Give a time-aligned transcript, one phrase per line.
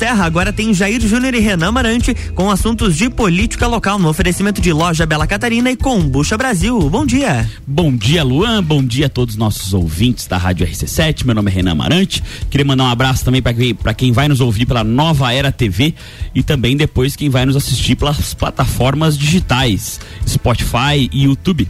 [0.00, 4.58] Serra agora tem Jair Júnior e Renan Marante com assuntos de política local no oferecimento
[4.58, 6.88] de loja Bela Catarina e Combucha Brasil.
[6.88, 7.46] Bom dia.
[7.66, 8.64] Bom dia, Luan.
[8.64, 11.26] Bom dia a todos os nossos ouvintes da Rádio RC7.
[11.26, 12.22] Meu nome é Renan Marante.
[12.48, 15.94] Queria mandar um abraço também para quem vai nos ouvir pela Nova Era TV
[16.34, 21.68] e também depois quem vai nos assistir pelas plataformas digitais, Spotify e YouTube.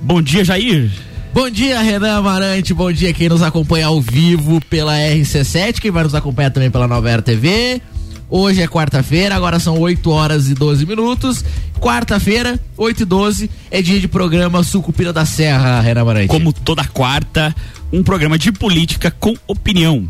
[0.00, 0.90] Bom dia, Jair.
[1.36, 2.72] Bom dia, Renan Amarante.
[2.72, 6.88] Bom dia quem nos acompanha ao vivo pela RC7, quem vai nos acompanhar também pela
[6.88, 7.82] Nova Era TV.
[8.30, 11.44] Hoje é quarta-feira, agora são 8 horas e 12 minutos.
[11.78, 16.28] Quarta-feira, 8 e 12, é dia de programa Sucupira da Serra, Renan Amarante.
[16.28, 17.54] Como toda quarta,
[17.92, 20.08] um programa de política com opinião.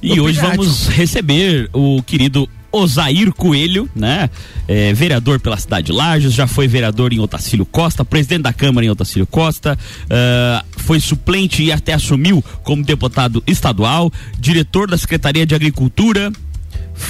[0.00, 4.28] E hoje vamos receber o querido Osair Coelho, né?
[4.66, 8.86] É, vereador pela cidade de Lages, já foi vereador em Otacílio Costa, presidente da Câmara
[8.86, 15.46] em Otacílio Costa, uh, foi suplente e até assumiu como deputado estadual, diretor da Secretaria
[15.46, 16.30] de Agricultura.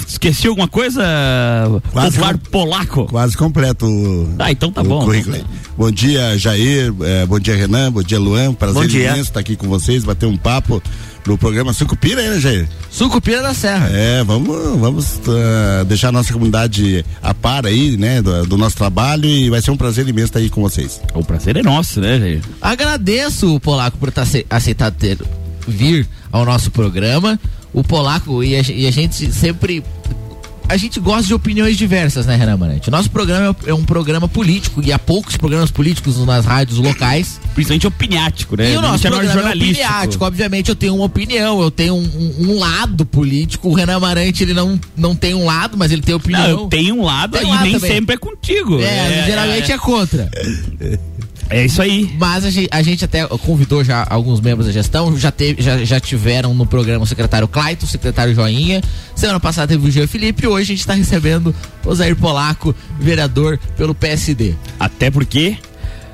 [0.07, 1.01] Esqueci alguma coisa?
[1.91, 3.05] Quase Popular com, polaco.
[3.05, 3.85] Quase completo.
[4.37, 5.03] Ah, então tá bom.
[5.03, 5.37] Currículo.
[5.77, 6.93] Bom dia, Jair.
[7.01, 7.91] É, bom dia, Renan.
[7.91, 8.53] Bom dia, Luan.
[8.53, 10.81] Prazer imenso estar aqui com vocês, bater um papo
[11.25, 12.67] no programa Sucupira, né, Jair?
[12.89, 13.87] Sucupira da Serra.
[13.91, 18.75] É, vamos, vamos uh, deixar a nossa comunidade a par aí, né, do, do, nosso
[18.75, 20.99] trabalho e vai ser um prazer imenso estar aí com vocês.
[21.13, 22.41] O prazer é nosso, né, Jair?
[22.61, 25.19] Agradeço o Polaco por estar aceitado ter,
[25.67, 27.39] vir ao nosso programa.
[27.73, 29.83] O Polaco e a, e a gente sempre
[30.69, 32.91] a gente gosta de opiniões diversas, né, Renan Manante?
[32.91, 37.41] Nosso programa é um programa político e há poucos programas políticos nas rádios locais.
[37.55, 38.73] Principalmente opiniático, né?
[38.73, 39.81] E o nosso programa é jornalístico.
[39.81, 40.25] é opiniático.
[40.25, 43.67] Obviamente eu tenho uma opinião, eu tenho um, um, um, lado político.
[43.69, 46.43] O Renan Marante, ele não, não tem um lado, mas ele tem opinião.
[46.43, 47.91] Não, eu tenho um lado tem um e lado nem também.
[47.91, 48.79] sempre é contigo.
[48.79, 50.29] É, é geralmente é, é contra.
[51.49, 52.15] É isso aí.
[52.17, 55.83] Mas a gente, a gente, até convidou já alguns membros da gestão, já, teve, já,
[55.83, 58.81] já tiveram no programa o secretário Claito, o secretário Joinha.
[59.15, 61.53] Semana passada teve o Jean Felipe e hoje a gente está recebendo
[61.83, 64.53] o Zair Polaco, vereador pelo PSD.
[64.79, 65.57] Até porque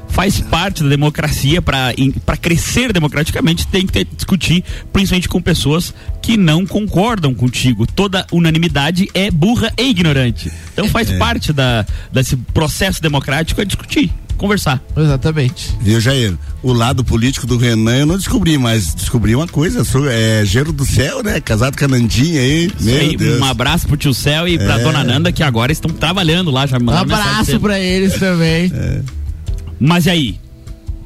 [0.07, 1.93] faz parte da democracia para
[2.41, 9.09] crescer democraticamente tem que ter, discutir principalmente com pessoas que não concordam contigo toda unanimidade
[9.13, 11.17] é burra e ignorante então faz é.
[11.17, 14.81] parte da, desse processo democrático é discutir conversar.
[14.95, 15.75] Exatamente.
[15.81, 16.37] Viu, Jair?
[16.61, 20.71] O lado político do Renan eu não descobri, mas descobri uma coisa, sou, é Gero
[20.71, 21.39] do Céu, né?
[21.39, 22.71] Casado com a Nandinha aí.
[22.79, 23.39] Meu aí, Deus.
[23.39, 24.83] Um abraço pro tio Céu e pra é.
[24.83, 28.71] dona Nanda que agora estão trabalhando lá, já Um abraço pra eles também.
[28.73, 29.01] É.
[29.79, 30.39] Mas e aí?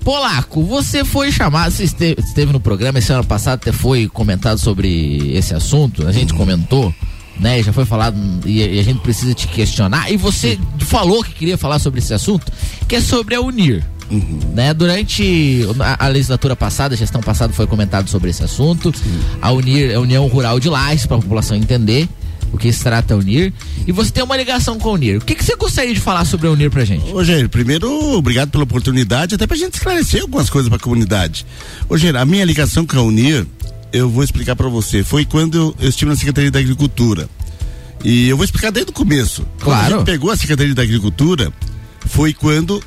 [0.04, 4.58] Polaco, você foi chamado, você esteve, esteve no programa esse ano passado, até foi comentado
[4.58, 6.40] sobre esse assunto, a gente uhum.
[6.40, 6.94] comentou
[7.40, 7.64] né?
[7.64, 10.12] Já foi falado e, a gente precisa te questionar.
[10.12, 12.52] E você falou que queria falar sobre esse assunto,
[12.88, 13.84] que é sobre a Unir.
[14.12, 14.40] Uhum.
[14.56, 14.74] Né?
[14.74, 18.92] Durante a, a, legislatura passada, a gestão passada foi comentado sobre esse assunto.
[18.96, 19.20] Sim.
[19.42, 22.10] A Unir, a União Rural de Lages, para a população entender
[22.52, 23.54] o que se trata a Unir.
[23.86, 25.18] E você tem uma ligação com a Unir.
[25.18, 27.12] O que, que você gostaria de falar sobre a Unir pra gente?
[27.14, 31.46] Ô, Jair, primeiro, obrigado pela oportunidade, até pra gente esclarecer algumas coisas pra comunidade.
[31.88, 33.46] Ô, Jair, a minha ligação com a Unir
[33.92, 35.04] eu vou explicar para você.
[35.04, 37.30] Foi quando eu estive na Secretaria da Agricultura.
[38.04, 39.46] E eu vou explicar desde o começo.
[39.60, 39.82] Claro.
[39.82, 41.52] Quando a gente pegou a Secretaria da Agricultura,
[42.06, 42.82] foi quando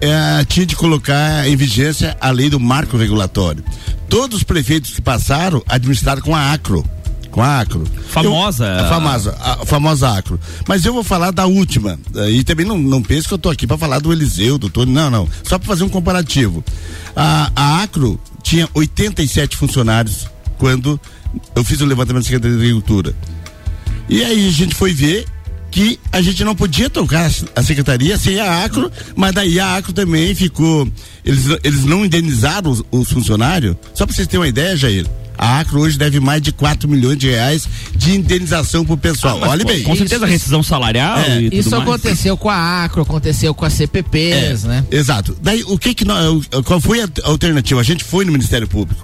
[0.00, 3.64] é, tinha de colocar em vigência a lei do marco regulatório.
[4.08, 6.84] Todos os prefeitos que passaram administraram com a ACRO.
[7.30, 7.86] Com a ACRO.
[8.08, 8.64] Famosa.
[8.64, 10.40] Eu, a famosa, a famosa ACRO.
[10.66, 11.98] Mas eu vou falar da última.
[12.30, 14.92] E também não, não pense que eu estou aqui para falar do Eliseu, do Tony.
[14.92, 15.28] Não, não.
[15.44, 16.64] Só para fazer um comparativo.
[17.14, 20.26] A, a ACRO tinha 87 funcionários
[20.58, 21.00] quando
[21.54, 23.14] eu fiz o levantamento da Secretaria da Agricultura.
[24.08, 25.26] E aí a gente foi ver
[25.70, 29.92] que a gente não podia tocar a secretaria sem a Acro, mas daí a Acro
[29.92, 30.88] também ficou.
[31.24, 33.76] Eles, eles não indenizaram os, os funcionários.
[33.94, 35.06] Só para vocês terem uma ideia, Jair.
[35.36, 39.38] A Acro hoje deve mais de 4 milhões de reais de indenização pro pessoal.
[39.44, 39.84] Ah, Olha bem.
[39.84, 41.18] Com certeza a rescisão salarial.
[41.18, 44.84] É, isso aconteceu com a Acro, aconteceu com a CPPs, é, né?
[44.90, 45.36] Exato.
[45.40, 47.80] Daí o que que nós, qual foi a alternativa?
[47.80, 49.00] A gente foi no Ministério Público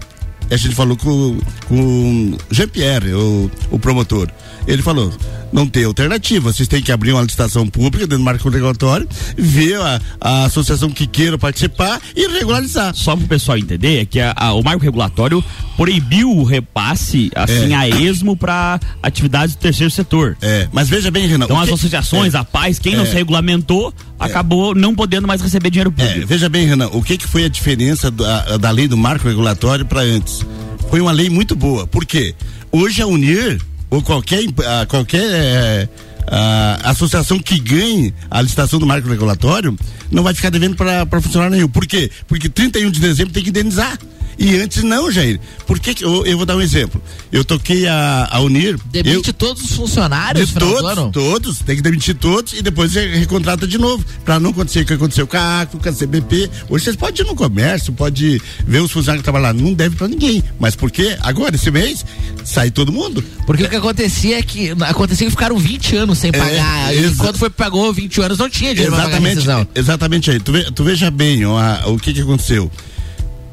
[0.50, 4.28] a gente falou com, com Jean-Pierre, o, o promotor.
[4.66, 5.12] Ele falou:
[5.54, 9.80] não tem alternativa, vocês têm que abrir uma licitação pública dentro do marco regulatório, ver
[9.80, 12.92] a, a associação que queira participar e regularizar.
[12.94, 15.42] Só para o pessoal entender, é que a, a, o marco regulatório
[15.76, 17.76] proibiu o repasse, assim, é.
[17.76, 20.36] a esmo para atividades do terceiro setor.
[20.42, 21.44] É, mas veja bem, Renan.
[21.44, 23.06] Então as que, associações, é, a paz, quem não é.
[23.06, 23.94] se regulamentou.
[24.24, 26.26] Acabou não podendo mais receber dinheiro é, público.
[26.26, 29.84] veja bem, Renan, o que, que foi a diferença da, da lei do marco regulatório
[29.84, 30.44] para antes?
[30.90, 31.86] Foi uma lei muito boa.
[31.86, 32.34] Por quê?
[32.70, 33.60] Hoje a Unir
[33.90, 34.42] ou qualquer,
[34.88, 35.88] qualquer
[36.26, 39.76] uh, associação que ganhe a licitação do marco regulatório
[40.10, 41.68] não vai ficar devendo para funcionário nenhum.
[41.68, 42.10] Por quê?
[42.26, 43.98] Porque 31 de dezembro tem que indenizar.
[44.38, 45.40] E antes não, Jair.
[45.66, 47.00] Por que, que eu, eu, vou dar um exemplo?
[47.32, 48.78] Eu toquei a, a Unir.
[48.86, 53.66] Demite eu, todos os funcionários, de todos, todos, tem que demitir todos e depois recontrata
[53.66, 54.04] de novo.
[54.24, 56.50] Para não acontecer o que aconteceu com a ACO, com a CBP.
[56.68, 59.52] Hoje vocês podem ir no comércio, pode ver os funcionários que trabalham lá.
[59.52, 60.42] Não deve para ninguém.
[60.58, 61.16] Mas por quê?
[61.20, 62.04] Agora, esse mês,
[62.44, 63.22] sai todo mundo.
[63.46, 66.94] Porque o que acontecia é que acontecia que ficaram 20 anos sem é, pagar.
[66.94, 70.40] E quando foi pagou 20 anos, não tinha dinheiro exatamente, pra pagar Exatamente aí.
[70.40, 71.58] Tu, ve, tu veja bem ó,
[71.90, 72.70] o que que aconteceu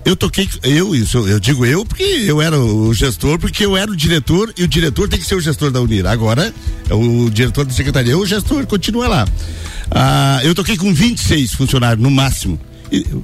[0.03, 3.91] eu toquei, eu isso, eu digo eu porque eu era o gestor, porque eu era
[3.91, 6.05] o diretor e o diretor tem que ser o gestor da Unir.
[6.07, 6.53] Agora,
[6.89, 9.27] o diretor da secretaria, o gestor continua lá.
[9.91, 12.59] Ah, eu toquei com 26 funcionários no máximo.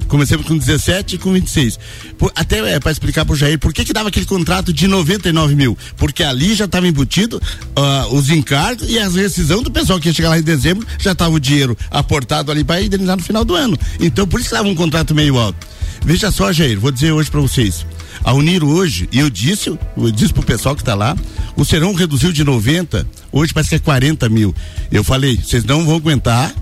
[0.07, 1.79] Comecei com 17 e com 26.
[2.17, 4.87] Por, até é, para explicar para o Jair por que, que dava aquele contrato de
[4.87, 5.77] 99 mil.
[5.97, 10.13] Porque ali já estava embutido uh, os encargos e a rescisão do pessoal que ia
[10.13, 13.55] chegar lá em dezembro, já estava o dinheiro aportado ali para indenizar no final do
[13.55, 13.77] ano.
[13.99, 15.67] Então por isso que dava um contrato meio alto.
[16.05, 17.85] Veja só, Jair, vou dizer hoje para vocês.
[18.23, 21.15] A Unir hoje, e eu disse, eu disse pro pessoal que está lá,
[21.55, 24.55] o Serão reduziu de 90, hoje parece que é 40 mil.
[24.91, 26.53] Eu falei, vocês não vão aguentar,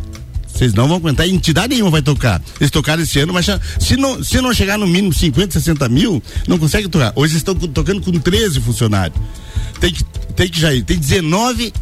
[0.56, 2.42] vocês não vão aguentar, entidade nenhuma vai tocar.
[2.60, 3.46] Eles tocaram esse ano, mas
[3.78, 7.12] se, não, se não chegar no mínimo 50, 60 mil, não consegue tocar.
[7.14, 9.20] Hoje estão tocando com 13 funcionários.
[9.82, 10.04] Tem que,
[10.34, 10.84] tem que já ir.
[10.84, 11.74] Tem 19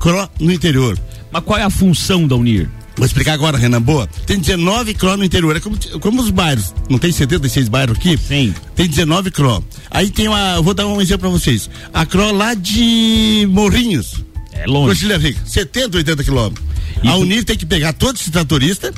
[0.00, 0.98] CRO no interior.
[1.30, 2.70] Mas qual é a função da Unir?
[2.96, 4.08] Vou explicar agora, Renan Boa.
[4.24, 5.54] Tem 19 CRO no interior.
[5.54, 6.74] É como, como os bairros.
[6.88, 8.16] Não tem 76 bairros aqui?
[8.16, 8.54] Sim.
[8.74, 9.62] Tem 19 CRO.
[9.90, 10.54] Aí tem uma.
[10.54, 11.68] Eu vou dar um exemplo para vocês.
[11.92, 14.24] A CRO lá de Morrinhos.
[14.56, 14.94] É longe.
[14.94, 15.40] Coxilha Rica.
[15.44, 16.66] 70, 80 quilômetros.
[17.04, 18.92] A Unir tem que pegar todos esses tratoristas,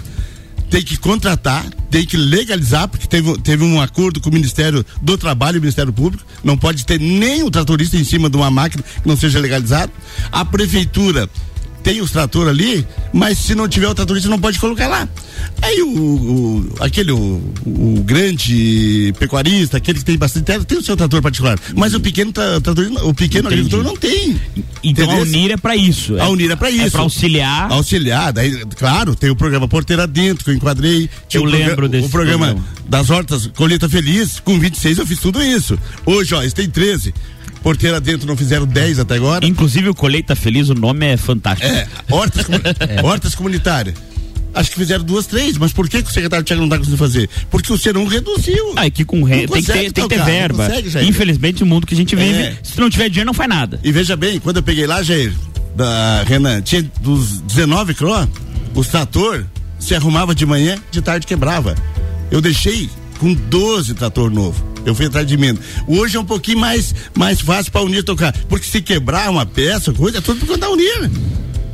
[0.70, 5.18] tem que contratar, tem que legalizar, porque teve, teve um acordo com o Ministério do
[5.18, 6.24] Trabalho e o Ministério Público.
[6.44, 9.92] Não pode ter nem o tratorista em cima de uma máquina que não seja legalizado.
[10.30, 11.28] A prefeitura
[11.82, 15.08] tem os tratores ali, mas se não tiver o tratorista não pode colocar lá.
[15.62, 20.82] Aí o, o aquele o, o, grande pecuarista, aquele que tem bastante terra, tem o
[20.82, 23.60] seu trator particular, mas o pequeno tratorista, o pequeno Entendi.
[23.60, 24.40] agricultor não tem.
[24.82, 25.10] Então Entendeu?
[25.10, 26.20] a Unir é para isso.
[26.20, 26.86] A Unir é para é isso.
[26.86, 27.72] É para auxiliar.
[27.72, 31.08] Auxiliar, daí, claro, tem o programa Porteira Dentro que eu enquadrei.
[31.32, 35.42] Eu lembro desse o programa, programa das hortas Colheita Feliz, com 26 eu fiz tudo
[35.42, 35.78] isso.
[36.04, 37.14] Hoje, ó, eles têm 13
[37.62, 39.46] porteira dentro não fizeram 10 até agora.
[39.46, 41.70] Inclusive o Colheita Feliz, o nome é fantástico.
[41.70, 42.46] É, hortas,
[42.80, 43.02] é.
[43.02, 43.94] hortas comunitárias.
[44.54, 46.98] Acho que fizeram duas, três, mas por que, que o secretário Tiago não está conseguindo
[46.98, 47.28] fazer?
[47.50, 48.72] Porque o Serão reduziu.
[48.76, 49.46] Ah, é que com re...
[49.46, 50.68] tem, que ter, tem que ter verba.
[50.68, 52.56] Consegue, Infelizmente, o mundo que a gente vive, é.
[52.62, 53.78] se não tiver dinheiro, não faz nada.
[53.84, 55.32] E veja bem, quando eu peguei lá, Jair,
[55.76, 58.28] da Renan, tinha dos 19 CRO,
[58.74, 59.44] o trator
[59.78, 61.76] se arrumava de manhã, de tarde quebrava.
[62.30, 64.67] Eu deixei com 12 trator novo.
[64.88, 65.60] Eu fui atrás de menos.
[65.86, 68.32] Hoje é um pouquinho mais, mais fácil para unir tocar.
[68.48, 71.10] Porque se quebrar uma peça, coisa, é tudo por conta da unir.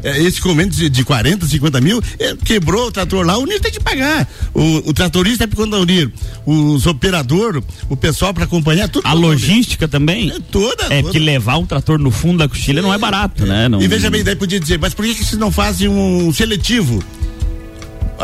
[0.04, 3.58] É, esse comendo de, de 40, 50 mil, é, quebrou o trator lá, o Unir
[3.58, 4.28] tem que pagar.
[4.52, 6.12] O, o tratorista é por conta da Unir.
[6.44, 9.06] Os operadores, o pessoal para acompanhar, tudo.
[9.06, 10.30] A logística também?
[10.30, 10.92] É toda.
[10.92, 13.66] É porque levar um trator no fundo da coxilha não é barato, né?
[13.66, 13.80] Não...
[13.80, 17.02] E veja bem, daí podia dizer, mas por que, que vocês não fazem um seletivo?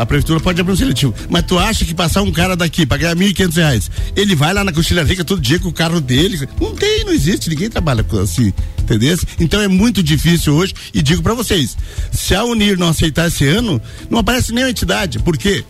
[0.01, 1.13] A prefeitura pode abrir um seletivo.
[1.29, 4.51] Mas tu acha que passar um cara daqui para ganhar mil e reais, ele vai
[4.51, 6.47] lá na Coxilha Rica todo dia com o carro dele?
[6.59, 9.15] Não tem, não existe, ninguém trabalha assim, entendeu?
[9.39, 11.77] Então é muito difícil hoje e digo para vocês,
[12.11, 15.63] se a Unir não aceitar esse ano, não aparece nem a entidade, por quê?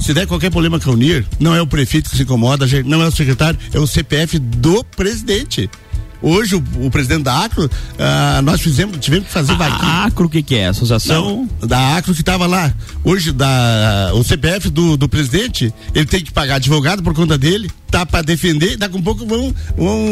[0.00, 3.02] Se der qualquer problema com a Unir, não é o prefeito que se incomoda, não
[3.02, 5.68] é o secretário, é o CPF do presidente.
[6.26, 10.26] Hoje, o, o presidente da Acro, ah, nós fizemos, tivemos que fazer a, A Acro,
[10.26, 10.66] o que, que é?
[10.66, 11.48] Associação?
[11.60, 12.74] Não, da Acro que estava lá.
[13.04, 17.70] Hoje, da, o CPF do, do presidente, ele tem que pagar advogado por conta dele,
[17.92, 19.54] tá para defender, daqui a um pouco vão.
[19.76, 20.04] vão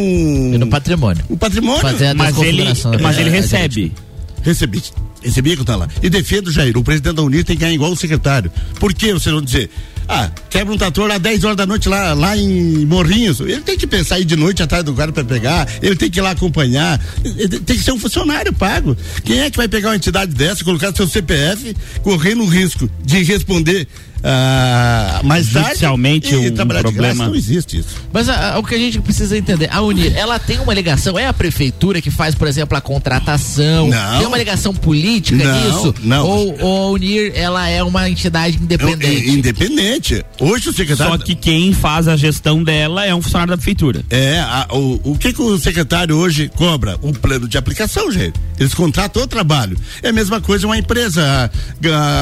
[0.55, 1.25] e no patrimônio.
[1.29, 1.81] O patrimônio.
[1.81, 2.63] Fazer mas ele,
[3.03, 3.93] mas ele recebe.
[4.41, 4.85] Recebi.
[5.21, 5.89] Recebi que tá lá.
[6.01, 8.53] E defendo, Jair, o presidente da Unir tem que ganhar igual o secretário.
[8.79, 9.69] Por que você não dizer?
[10.09, 13.41] Ah, quebra um trator lá 10 horas da noite lá, lá em Morrinhos.
[13.41, 16.19] Ele tem que pensar aí de noite atrás do cara para pegar, ele tem que
[16.19, 17.01] ir lá acompanhar.
[17.25, 18.97] Ele tem que ser um funcionário pago.
[19.25, 23.23] Quem é que vai pegar uma entidade dessa, colocar seu CPF, correndo o risco de
[23.23, 23.89] responder
[24.27, 27.27] ah, mais Judicialmente tarde, um, um problema.
[27.27, 27.89] não existe isso.
[28.11, 31.19] Mas a, a, o que a gente precisa entender, a Unir, ela tem uma ligação,
[31.19, 33.89] é a prefeitura que faz, por exemplo, a contratação?
[33.89, 34.19] Não.
[34.19, 35.95] Tem uma ligação política não, nisso?
[36.03, 36.27] Não.
[36.27, 39.29] Ou, ou a Unir, ela é uma entidade independente?
[39.29, 40.25] É, independente.
[40.41, 41.13] Hoje o secretário...
[41.13, 44.03] Só que quem faz a gestão dela é um funcionário da prefeitura.
[44.09, 46.99] É, a, o, o que que o secretário hoje cobra?
[47.03, 48.41] Um plano de aplicação, gente.
[48.59, 49.77] Eles contratam o trabalho.
[50.03, 51.51] É a mesma coisa uma empresa,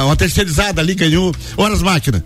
[0.04, 2.25] uma terceirizada ali ganhou horas mais máquina.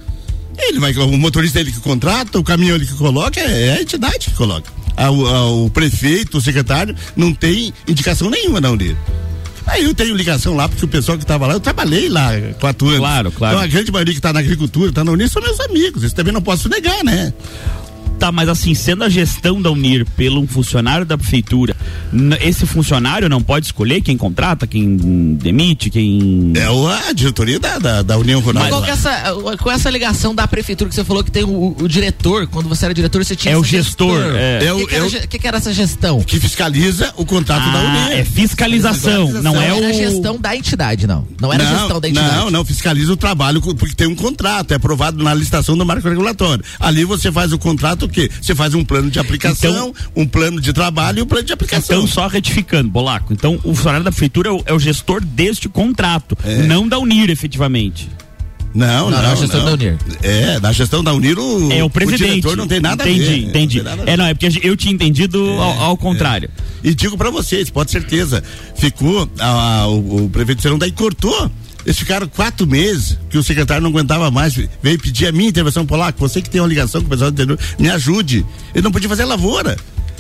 [0.59, 3.83] Ele vai, o motorista ele que contrata, o caminhão ele que coloca, é, é a
[3.83, 4.71] entidade que coloca.
[4.97, 8.97] A, a, o prefeito, o secretário, não tem indicação nenhuma não dele.
[9.67, 12.31] Aí eu tenho ligação lá, porque o pessoal que estava lá, eu trabalhei lá
[12.61, 13.01] quatro anos.
[13.01, 13.57] Claro, claro.
[13.57, 16.05] Então a grande maioria que está na agricultura, está na Unis, são meus amigos.
[16.05, 17.33] Isso também não posso negar, né?
[18.19, 21.77] Tá, mas assim, sendo a gestão da Unir pelo um funcionário da prefeitura,
[22.41, 24.97] esse funcionário não pode escolher quem contrata, quem
[25.35, 26.53] demite, quem.
[26.57, 28.63] É a diretoria da, da, da União Rural.
[28.63, 31.45] Mas qual que é essa, com essa ligação da prefeitura que você falou que tem
[31.45, 33.55] o, o diretor, quando você era diretor, você tinha.
[33.55, 34.21] É o gestor.
[34.35, 34.67] É.
[34.67, 36.23] é o que, que, era, é que, que, era, essa gestão?
[36.23, 38.19] Que fiscaliza o contrato ah, da Unir.
[38.19, 39.43] É fiscalização, fiscalização.
[39.43, 39.77] não é o.
[39.77, 41.27] Era gestão da entidade, não.
[41.41, 42.37] Não era não, gestão da entidade.
[42.37, 46.09] Não, não, fiscaliza o trabalho, porque tem um contrato, é aprovado na licitação do marco
[46.09, 46.65] regulatório.
[46.81, 48.31] Ali você faz o contrato o quê?
[48.41, 51.53] Você faz um plano de aplicação, então, um plano de trabalho e um plano de
[51.53, 51.99] aplicação.
[51.99, 53.33] Então, só retificando, Bolaco.
[53.33, 56.63] Então, o funcionário da prefeitura é o, é o gestor deste contrato, é.
[56.63, 58.09] não da Unir, efetivamente.
[58.75, 59.67] Não, não, não, na gestão não.
[59.67, 59.97] da Unir.
[60.23, 62.23] É, na gestão da Unir o, é, o, presidente.
[62.23, 63.39] o diretor não tem nada entendi, a ver.
[63.39, 64.11] Entendi, entendi.
[64.11, 66.51] É, não, é porque eu tinha entendido é, ao, ao, contrário.
[66.85, 66.89] É.
[66.89, 68.45] E digo para vocês, pode certeza,
[68.75, 71.51] ficou, a, a, o, o prefeito de Serão daí cortou
[71.87, 75.87] eles ficaram quatro meses que o secretário não aguentava mais, veio pedir a minha intervenção
[75.87, 78.45] polaco, você que tem uma ligação com o pessoal do interior, me ajude.
[78.75, 79.77] Ele não podia fazer lavoura.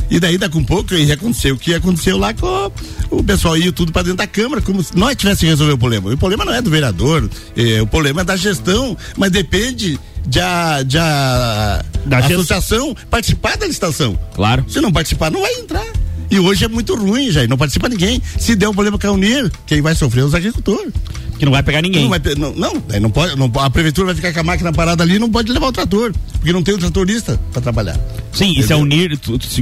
[0.09, 2.71] E daí, daqui um pouco, ia acontecer o que aconteceu lá com
[3.11, 6.13] o pessoal ia tudo para dentro da Câmara, como se nós tivéssemos resolver o problema.
[6.13, 10.41] O problema não é do vereador, é, o problema é da gestão, mas depende de
[10.41, 14.17] a, de a, da associação participar da licitação.
[14.37, 14.65] Claro.
[14.69, 15.87] Se não participar, não vai entrar.
[16.31, 18.21] E hoje é muito ruim, já não participa ninguém.
[18.39, 20.93] Se der um problema com a Unir, quem vai sofrer é os agricultores.
[21.39, 22.03] Que não vai pegar ninguém.
[22.03, 25.03] Não, vai, não, não, não, pode, não, a prefeitura vai ficar com a máquina parada
[25.03, 27.99] ali e não pode levar o trator, porque não tem o tratorista para trabalhar.
[28.33, 28.65] Sim, Entendeu?
[28.65, 29.19] e se a Unir,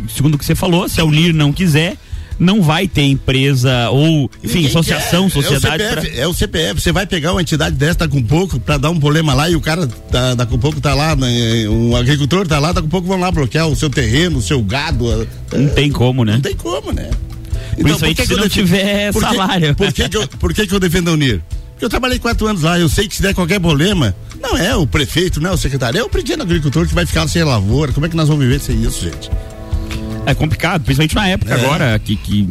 [0.08, 1.96] segundo o que você falou, se a Unir não quiser,
[2.38, 5.42] não vai ter empresa ou, enfim, Ninguém associação, quer.
[5.42, 5.82] sociedade.
[5.82, 6.22] É o, CPF, pra...
[6.22, 8.98] é o CPF, você vai pegar uma entidade dessa, tá com pouco, para dar um
[8.98, 12.58] problema lá e o cara tá, tá com pouco, tá lá, né, um agricultor tá
[12.58, 15.04] lá, tá com pouco, vão lá bloquear o seu terreno, o seu gado.
[15.52, 16.34] Não é, tem como, né?
[16.34, 17.10] Não tem como, né?
[17.76, 19.74] Então, por que se não tiver por que, salário.
[19.74, 21.42] Por que, que, eu, por que, que eu defendo a Unir?
[21.72, 24.76] Porque eu trabalhei quatro anos lá, eu sei que se der qualquer problema, não é
[24.76, 27.92] o prefeito, não é o secretário, é o pequeno agricultor que vai ficar sem lavoura.
[27.92, 29.30] Como é que nós vamos viver sem isso, gente?
[30.26, 31.60] É complicado, principalmente na época é.
[31.60, 32.48] agora que, que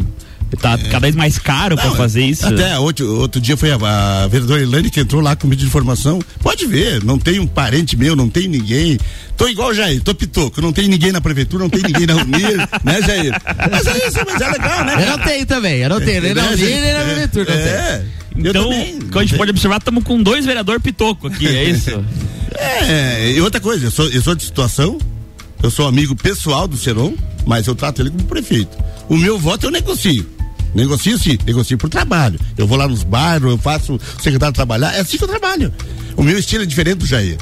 [0.57, 0.89] tá é.
[0.89, 2.45] cada vez mais caro para fazer isso.
[2.45, 5.67] Até outro, outro dia foi a, a vereadora Elane que entrou lá com pedido de
[5.67, 6.19] informação.
[6.41, 8.97] Pode ver, não tem um parente meu, não tem ninguém.
[9.35, 12.15] Tô igual o Jair, tô pitoco, não tem ninguém na prefeitura, não tem ninguém na
[12.15, 13.33] Unir, né, Jair?
[13.71, 15.03] Mas é isso, mas é legal, né?
[15.03, 17.53] Eu não tenho também, eu não tenho, nem na Unir, nem na prefeitura.
[17.53, 18.05] É.
[18.35, 22.03] Então, como a gente pode observar, estamos com dois vereadores pitoco aqui, é isso?
[22.57, 24.97] é, e outra coisa, eu sou, eu sou de situação,
[25.63, 27.15] eu sou amigo pessoal do Seron,
[27.45, 28.77] mas eu trato ele como prefeito.
[29.07, 30.29] O meu voto eu negocio.
[30.75, 32.39] Negocio sim, negocio por trabalho.
[32.57, 35.73] Eu vou lá nos bairros, eu faço o secretário trabalhar, é assim que eu trabalho.
[36.17, 37.37] O meu estilo é diferente do Jair.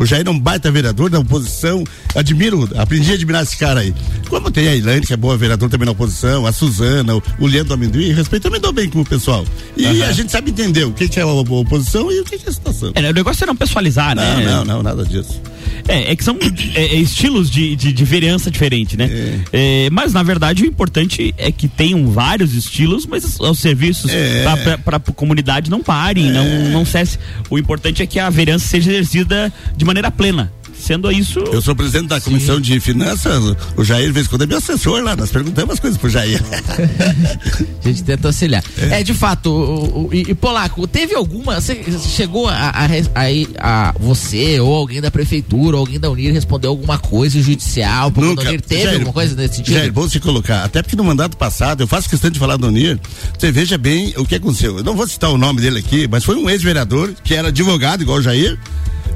[0.00, 1.84] O Jair é um baita vereador da oposição.
[2.14, 3.94] Admiro, aprendi a admirar esse cara aí.
[4.28, 7.46] Como tem a Ilane, que é boa vereador também na oposição, a Suzana, o, o
[7.46, 9.44] Leandro Amendoim, respeito, também dou bem com o pessoal.
[9.76, 10.04] E uhum.
[10.04, 12.50] a gente sabe entender o que, que é a oposição e o que, que é
[12.50, 12.92] a situação.
[12.94, 14.44] É, o negócio é não pessoalizar, não, né?
[14.46, 15.40] Não, não, nada disso.
[15.88, 16.36] É, é que são
[16.74, 19.10] é, é, estilos de, de, de, vereança diferente, né?
[19.52, 19.86] É.
[19.86, 19.90] é.
[19.90, 24.44] mas na verdade o importante é que tenham vários estilos, mas os serviços é.
[24.84, 27.18] para a comunidade não parem, não, não cesse.
[27.48, 30.52] O importante é que a vereança seja exercida de maneira plena.
[30.80, 31.40] Sendo isso.
[31.40, 32.62] Eu sou presidente da comissão Sim.
[32.62, 35.14] de finanças, o Jair, de vez em quando, é meu assessor lá.
[35.14, 36.40] Nós perguntamos as coisas pro Jair.
[37.84, 38.64] a gente tenta auxiliar.
[38.78, 41.60] É, é de fato, o, o, e, e, Polaco, teve alguma.
[41.60, 46.32] Você chegou a, a, a, a, você ou alguém da prefeitura, ou alguém da Unir
[46.32, 48.12] respondeu alguma coisa judicial?
[48.16, 48.48] Nunca.
[48.48, 49.74] Unir teve Jair, alguma coisa nesse sentido?
[49.74, 50.64] Jair, vou se colocar.
[50.64, 52.98] Até porque no mandato passado, eu faço questão de falar do Unir.
[53.38, 54.78] Você veja bem o que aconteceu.
[54.78, 58.02] Eu não vou citar o nome dele aqui, mas foi um ex-vereador que era advogado,
[58.02, 58.58] igual o Jair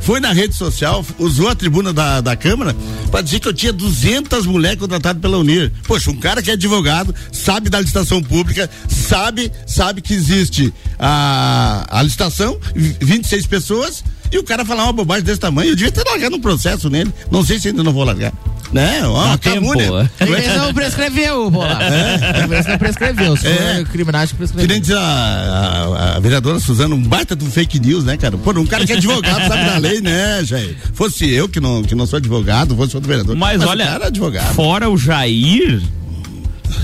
[0.05, 2.77] foi na rede social, usou a tribuna da, da Câmara
[3.11, 5.73] para dizer que eu tinha 200 mulheres contratadas pela Unir.
[5.85, 11.87] Poxa, um cara que é advogado, sabe da licitação pública, sabe, sabe que existe a,
[11.89, 16.05] a licitação, 26 pessoas, e o cara falar uma bobagem desse tamanho, eu devia ter
[16.05, 17.13] largado um processo nele.
[17.31, 18.33] Não sei se ainda não vou largar.
[18.73, 19.07] Né?
[19.07, 19.73] Ó, tempo.
[19.75, 21.79] Ele não prescreveu, Bola.
[21.83, 22.47] É?
[22.69, 23.37] não prescreveu.
[23.37, 23.85] Se é.
[23.85, 24.67] criminagem prescreveu.
[24.67, 28.37] Que nem diz a, a, a, vereadora Suzana, um baita do fake news, né, cara?
[28.37, 30.77] Pô, um cara que é advogado, sabe da lei, né, Jair?
[30.93, 33.37] Fosse eu que não, que não sou advogado, fosse outro vereador.
[33.37, 34.55] Mas, mas olha, o advogado.
[34.55, 35.81] fora o Jair,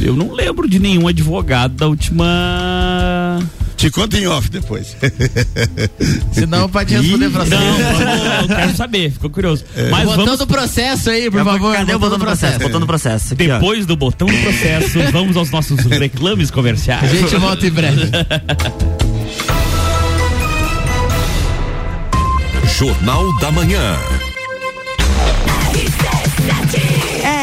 [0.01, 3.39] eu não lembro de nenhum advogado da última
[3.81, 4.95] te conta em off depois.
[6.33, 7.55] Senão pode responder pra você.
[7.55, 9.65] Não, eu quero saber, ficou curioso.
[9.75, 9.89] É.
[9.89, 10.39] Mas botão vamos...
[10.39, 11.75] do processo aí, por favor.
[11.75, 12.59] Cadê o botão do processo?
[12.59, 13.33] Botão do processo.
[13.33, 13.87] Aqui, Depois ó.
[13.87, 17.11] do botão do processo, vamos aos nossos reclames comerciais.
[17.11, 18.11] A gente volta em breve.
[22.79, 23.97] Jornal da Manhã.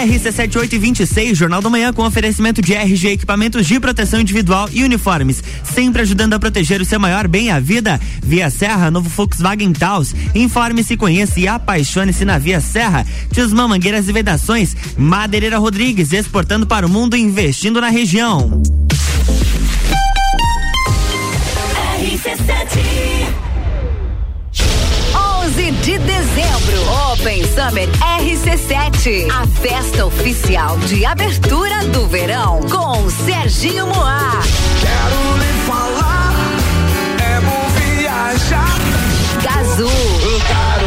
[0.05, 5.43] RC7826, Jornal da Manhã, com oferecimento de RG Equipamentos de Proteção Individual e Uniformes.
[5.63, 7.99] Sempre ajudando a proteger o seu maior bem, a vida.
[8.21, 10.13] Via Serra, novo Volkswagen Taos.
[10.35, 13.05] Informe-se, conheça e apaixone-se na Via Serra.
[13.31, 14.75] Tismã Mangueiras e Vedações.
[14.97, 18.61] Madeireira Rodrigues, exportando para o mundo e investindo na região.
[21.99, 23.46] RC7
[25.47, 27.87] 11 de dezembro, Open Summer
[28.19, 34.31] RC7, a festa oficial de abertura do verão com Serginho Moá.
[34.81, 36.33] Quero lhe falar,
[37.21, 38.77] é bom viajar.
[39.41, 40.86] Gazul.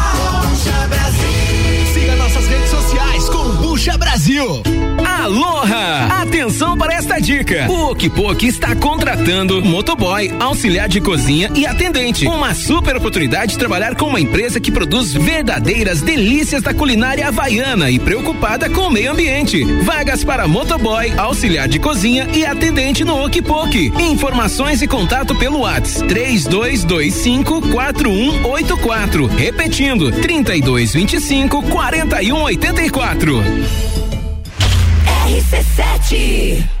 [3.81, 4.61] Kombucha Brasil.
[5.03, 6.21] Aloha!
[6.21, 7.65] Atenção para esta dica.
[7.67, 12.27] O Okipok está contratando motoboy, auxiliar de cozinha e atendente.
[12.27, 17.89] Uma super oportunidade de trabalhar com uma empresa que produz verdadeiras delícias da culinária havaiana
[17.89, 19.63] e preocupada com o meio ambiente.
[19.83, 23.93] Vagas para motoboy, auxiliar de cozinha e atendente no Okipok.
[23.99, 29.25] Informações e contato pelo WhatsApp 3225 4184.
[29.25, 33.70] Repetindo, 3225 4184.
[35.05, 36.80] RC7.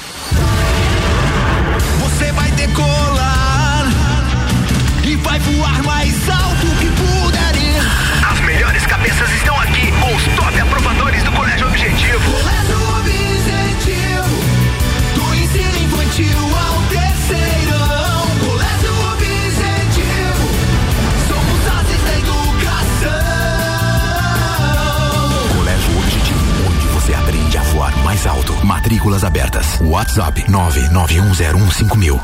[28.91, 29.79] Matrículas abertas.
[29.79, 32.19] WhatsApp 991015000.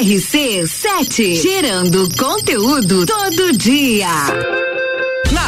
[0.00, 1.40] RC7.
[1.40, 4.63] Gerando conteúdo todo dia.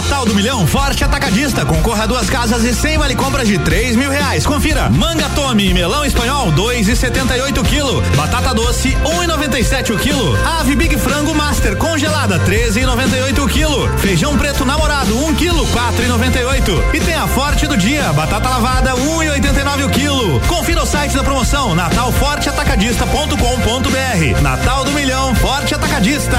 [0.06, 1.66] Natal do Milhão Forte Atacadista.
[1.66, 4.46] Concorra a duas casas e sem vale compras de três mil reais.
[4.46, 4.88] Confira.
[4.88, 8.00] Manga Tome, melão espanhol, dois e setenta e oito quilo.
[8.14, 10.38] Batata doce, um e noventa e sete o quilo.
[10.46, 13.88] Ave Big Frango Master congelada, treze e noventa e oito o quilo.
[13.98, 16.84] Feijão preto namorado, um quilo, quatro e noventa e oito.
[16.94, 20.40] E tem a Forte do dia, batata lavada, um e oitenta e nove o quilo.
[20.46, 24.40] Confira o site da promoção, natalforteatacadista.com.br.
[24.40, 26.38] Natal do Milhão Forte Atacadista.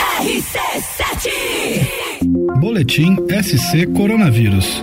[0.00, 1.30] RC7.
[2.60, 4.82] Boletim SC Coronavírus.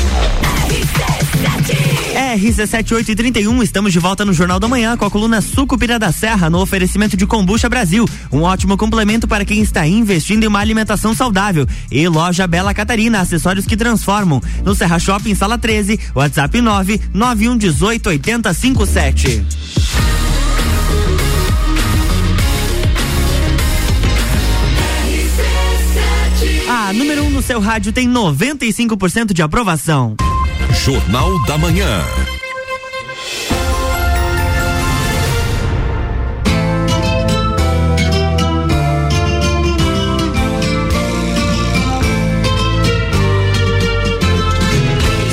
[2.37, 2.81] RC7.
[2.91, 6.59] RC7831, estamos de volta no Jornal da Manhã com a coluna Sucupira da Serra no
[6.59, 8.07] oferecimento de Combucha Brasil.
[8.31, 11.67] Um ótimo complemento para quem está investindo em uma alimentação saudável.
[11.91, 14.41] E Loja Bela Catarina, acessórios que transformam.
[14.63, 19.45] No Serra Shopping, sala 13, WhatsApp 9 9118 8057.
[26.69, 30.15] A número 1 um no seu rádio tem 95% de aprovação.
[30.73, 32.03] Jornal da Manhã.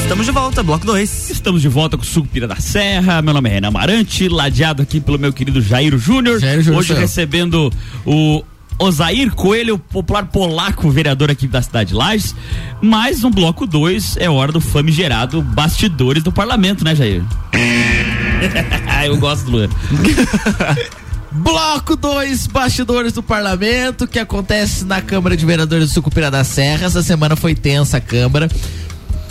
[0.03, 1.31] Estamos de volta, bloco 2.
[1.31, 3.23] Estamos de volta com o Sucupira da Serra.
[3.23, 6.37] Meu nome é Renan Amarante, ladeado aqui pelo meu querido Jairo Júnior.
[6.37, 6.99] Hoje Júnior.
[6.99, 7.73] recebendo
[8.05, 8.43] o
[8.79, 12.35] Osair Coelho, popular polaco, vereador aqui da cidade de Lages.
[12.81, 17.23] Mas no bloco 2 é hora do famigerado Bastidores do Parlamento, né, Jair?
[19.05, 19.69] Eu gosto do Luan.
[21.31, 26.87] Bloco 2, bastidores do parlamento, que acontece na Câmara de Vereadores do Sucupira da Serra.
[26.87, 28.49] Essa semana foi tensa a Câmara.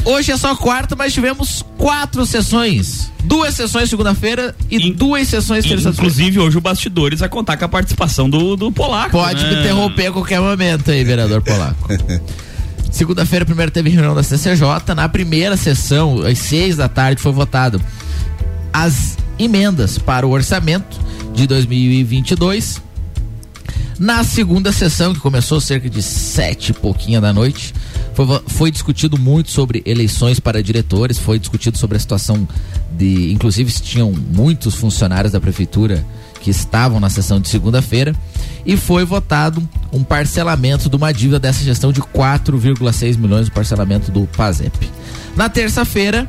[0.08, 3.12] Hoje é só quarta, mas tivemos quatro sessões.
[3.26, 5.98] Duas sessões segunda-feira e duas sessões terça-feira.
[5.98, 9.12] Inclusive, hoje o Bastidores vai contar com a participação do, do Polaco.
[9.12, 9.50] Pode né?
[9.50, 11.90] me interromper a qualquer momento aí, vereador Polaco.
[12.90, 14.96] Segunda-feira, primeiro teve reunião da CCJ.
[14.96, 17.82] Na primeira sessão, às seis da tarde, foi votado
[18.72, 20.98] as emendas para o orçamento
[21.34, 22.82] de 2022.
[24.00, 27.74] Na segunda sessão, que começou cerca de sete e pouquinho da noite,
[28.18, 32.48] foi, foi discutido muito sobre eleições para diretores, foi discutido sobre a situação
[32.92, 33.32] de.
[33.32, 36.04] Inclusive, tinham muitos funcionários da prefeitura
[36.42, 38.16] que estavam na sessão de segunda-feira,
[38.66, 44.12] e foi votado um parcelamento de uma dívida dessa gestão de 4,6 milhões, o parcelamento
[44.12, 44.90] do PASEP.
[45.36, 46.28] Na terça-feira,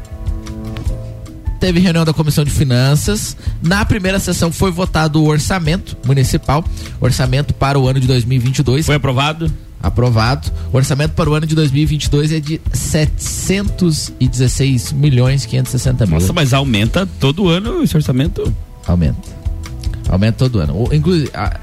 [1.59, 3.35] teve reunião da Comissão de Finanças.
[3.63, 6.63] Na primeira sessão foi votado o orçamento municipal,
[7.01, 8.85] orçamento para o ano de 2022.
[8.85, 9.51] Foi aprovado?
[9.83, 10.51] Aprovado.
[10.73, 16.15] O orçamento para o ano de 2022 é de 716 milhões 560 mil.
[16.21, 18.53] Nossa, mas aumenta todo ano esse orçamento?
[18.87, 19.39] Aumenta.
[20.09, 20.75] Aumenta todo ano.
[20.75, 21.59] O- Inclusive, a,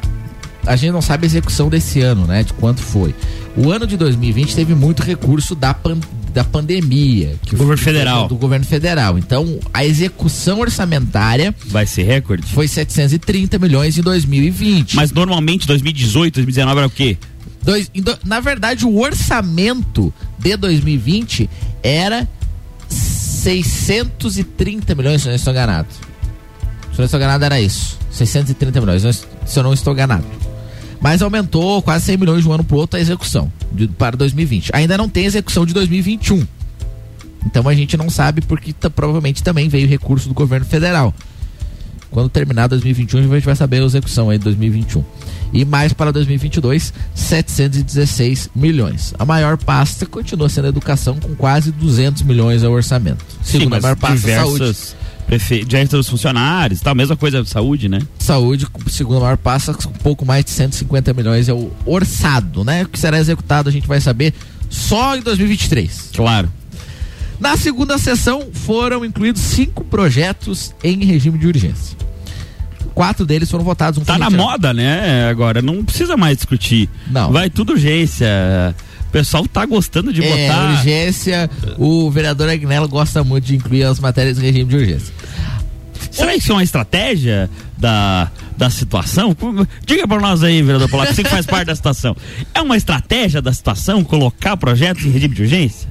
[0.66, 2.44] a gente não sabe a execução desse ano, né?
[2.44, 3.14] De quanto foi.
[3.58, 5.98] O ano de 2020 teve muito recurso da, pan-
[6.34, 7.36] da pandemia.
[7.42, 8.28] Que governo foi- federal.
[8.28, 9.18] Do governo federal.
[9.18, 11.56] Então, a execução orçamentária.
[11.68, 12.46] Vai ser recorde?
[12.48, 14.96] Foi 730 milhões em 2020.
[14.96, 17.18] Mas normalmente 2018, 2019 era o quê?
[17.66, 21.50] Dois, do- na verdade, o orçamento de 2020
[21.84, 22.26] era
[22.88, 25.88] 630 milhões, se eu não estou enganado.
[25.92, 27.98] Se eu não estou enganado, era isso.
[28.12, 29.02] 630 milhões,
[29.46, 30.26] se eu não estou enganado.
[31.02, 34.16] Mas aumentou quase 100 milhões de um ano para o outro a execução de- para
[34.16, 34.70] 2020.
[34.74, 36.46] Ainda não tem execução de 2021.
[37.46, 41.14] Então a gente não sabe porque provavelmente também veio recurso do governo federal.
[42.16, 45.04] Quando terminar 2021, a gente vai saber a execução aí de 2021.
[45.52, 49.14] E mais para 2022, 716 milhões.
[49.20, 53.26] A maior pasta continua sendo a educação, com quase 200 milhões ao orçamento.
[53.44, 54.54] Sim, Segunda mas maior pasta, saúde.
[54.54, 54.96] diversas
[55.28, 55.66] prefe...
[55.66, 58.00] diversos funcionários, tal, mesma coisa saúde, né?
[58.18, 62.64] Saúde, com- segunda maior pasta, com um pouco mais de 150 milhões é o orçado,
[62.64, 62.84] né?
[62.84, 64.34] O que será executado a gente vai saber
[64.70, 66.12] só em 2023.
[66.16, 66.50] Claro.
[67.42, 72.05] Na segunda sessão foram incluídos cinco projetos em regime de urgência.
[72.96, 74.00] Quatro deles foram votados.
[74.00, 75.28] Um Tá na moda, né?
[75.30, 76.90] Agora, não precisa mais discutir.
[77.12, 77.32] Não.
[77.32, 78.26] Vai tudo urgência.
[79.10, 80.72] O pessoal tá gostando de É, botar.
[80.78, 85.14] urgência, o vereador Agnello gosta muito de incluir as matérias em regime de urgência.
[86.12, 89.36] Será que isso é uma estratégia da, da situação?
[89.86, 92.16] Diga pra nós aí, vereador Polaco, você que faz parte da situação.
[92.54, 95.90] É uma estratégia da situação colocar projetos em regime de urgência?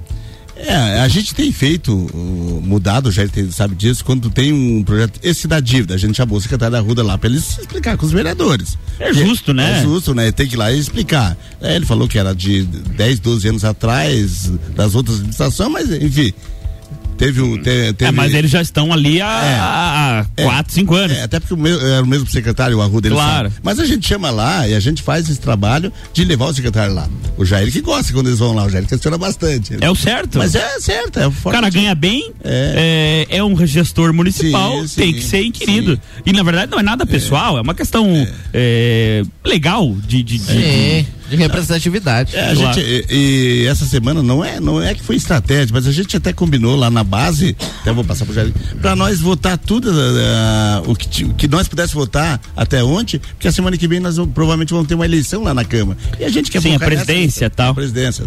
[0.57, 5.19] É, a gente tem feito, uh, mudado, já ele sabe disso, quando tem um projeto,
[5.23, 8.07] esse da dívida, a gente chamou o secretário da Ruda lá para ele explicar com
[8.07, 8.79] os vereadores.
[9.01, 9.81] É justo, né?
[9.81, 10.31] É justo, né?
[10.31, 11.37] Tem que ir lá e explicar.
[11.61, 16.33] É, ele falou que era de 10, 12 anos atrás, das outras administrações, mas enfim.
[17.17, 17.57] Teve o.
[17.59, 19.59] te- Teve, É, mas eles já estão ali há, É.
[19.61, 20.43] há É.
[20.45, 21.17] quatro, cinco anos.
[21.17, 23.49] É, até porque o meu- era o mesmo secretário, o Arruda, ele Claro.
[23.51, 23.61] sabe.
[23.63, 26.93] Mas a gente chama lá e a gente faz esse trabalho de levar o secretário
[26.95, 27.09] lá.
[27.37, 29.77] O Jair que gosta quando eles vão lá, o Jair questiona bastante.
[29.81, 30.39] É o certo.
[30.39, 34.87] Mas é certo, é o O cara ganha bem, é, é um gestor municipal, Sim,
[34.89, 36.01] sim, tem que ser inquirido.
[36.27, 38.09] E na verdade não é nada pessoal, é, uma questão
[38.53, 40.23] é, legal de.
[40.23, 42.37] de, de- Sim, de representatividade.
[42.37, 42.75] É, a Claro.
[42.81, 46.17] gente, e, e essa semana não é, não é que foi estratégia, mas a gente
[46.17, 50.83] até combinou lá na base, até vou passar pro Jair, pra nós votar tudo ah,
[50.87, 54.17] o, que, o que nós pudéssemos votar até ontem, porque a semana que vem nós
[54.17, 55.99] vamos- provavelmente vamos ter uma eleição lá na Câmara.
[56.19, 57.75] E a gente quer Sim, a nessa- presidência e tal.
[57.75, 58.25] Presidência.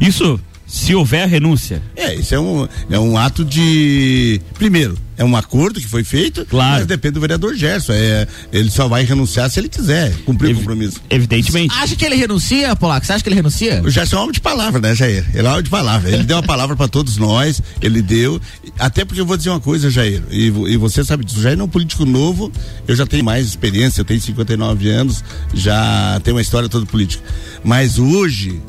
[0.00, 1.80] Isso Se houver renúncia.
[1.94, 4.40] É, isso é um, é um ato de.
[4.54, 6.78] Primeiro, é um acordo que foi feito, Claro.
[6.78, 7.92] mas depende do vereador Gerson.
[7.92, 11.00] É, ele só vai renunciar se ele quiser cumprir o compromisso.
[11.08, 11.72] Evidentemente.
[11.78, 13.06] Acha que ele renuncia, Polaco?
[13.06, 13.80] Você acha que ele renuncia?
[13.84, 15.24] O Gerson é um homem de palavra, né, Jair?
[15.32, 16.10] Ele é um homem de palavra.
[16.10, 18.40] Ele deu a palavra para todos nós, ele deu.
[18.78, 21.38] Até porque eu vou dizer uma coisa, Jair, e, e você sabe disso.
[21.38, 22.50] O Jair é um político novo,
[22.88, 25.22] eu já tenho mais experiência, eu tenho 59 anos,
[25.54, 27.22] já tenho uma história toda política.
[27.64, 28.60] Mas hoje,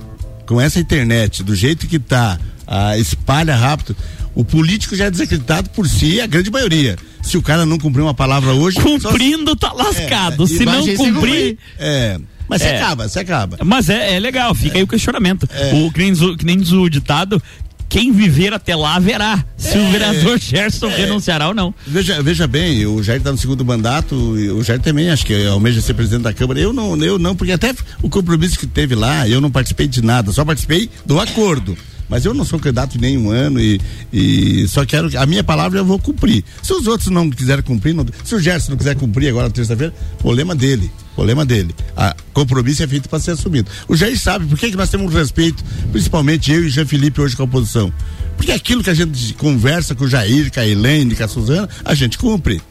[0.47, 3.95] com essa internet, do jeito que tá, ah, espalha rápido,
[4.33, 6.95] o político já é desacreditado por si, a grande maioria.
[7.21, 8.79] Se o cara não cumprir uma palavra hoje.
[8.79, 10.45] Cumprindo tá lascado.
[10.45, 11.57] É, Se não cumprir.
[11.77, 12.17] É.
[12.47, 12.77] Mas você É.
[12.77, 13.57] acaba, você acaba.
[13.65, 15.47] Mas é, é legal, fica aí o questionamento.
[15.51, 15.73] É.
[15.73, 17.43] O, que, nem que nem diz o ditado,
[17.89, 21.73] quem viver até lá verá se o vereador Gerson renunciará ou não.
[21.85, 25.81] Veja, veja bem, o Jair está no segundo mandato, o Jair também acho que almeja
[25.81, 26.59] ser presidente da Câmara.
[26.59, 30.01] Eu não, eu não, porque até o compromisso que teve lá, eu não participei de
[30.01, 31.77] nada, só participei do acordo.
[32.09, 33.81] Mas eu não sou candidato nem um ano e,
[34.13, 35.09] e só quero.
[35.19, 36.41] A minha palavra eu vou cumprir.
[36.63, 39.93] Se os outros não quiserem cumprir, não- se o Gerson não quiser cumprir agora terça-feira,
[40.17, 40.89] problema dele.
[41.17, 41.73] Problema dele.
[41.95, 43.71] A compromisso é feito para ser assumido.
[43.87, 47.35] O Jair sabe por que, que nós temos respeito, principalmente eu e Jean Felipe hoje
[47.35, 47.91] com a oposição.
[48.37, 51.67] Porque aquilo que a gente conversa com o Jair, com a Elaine, com a Suzana,
[51.83, 52.61] a gente cumpre.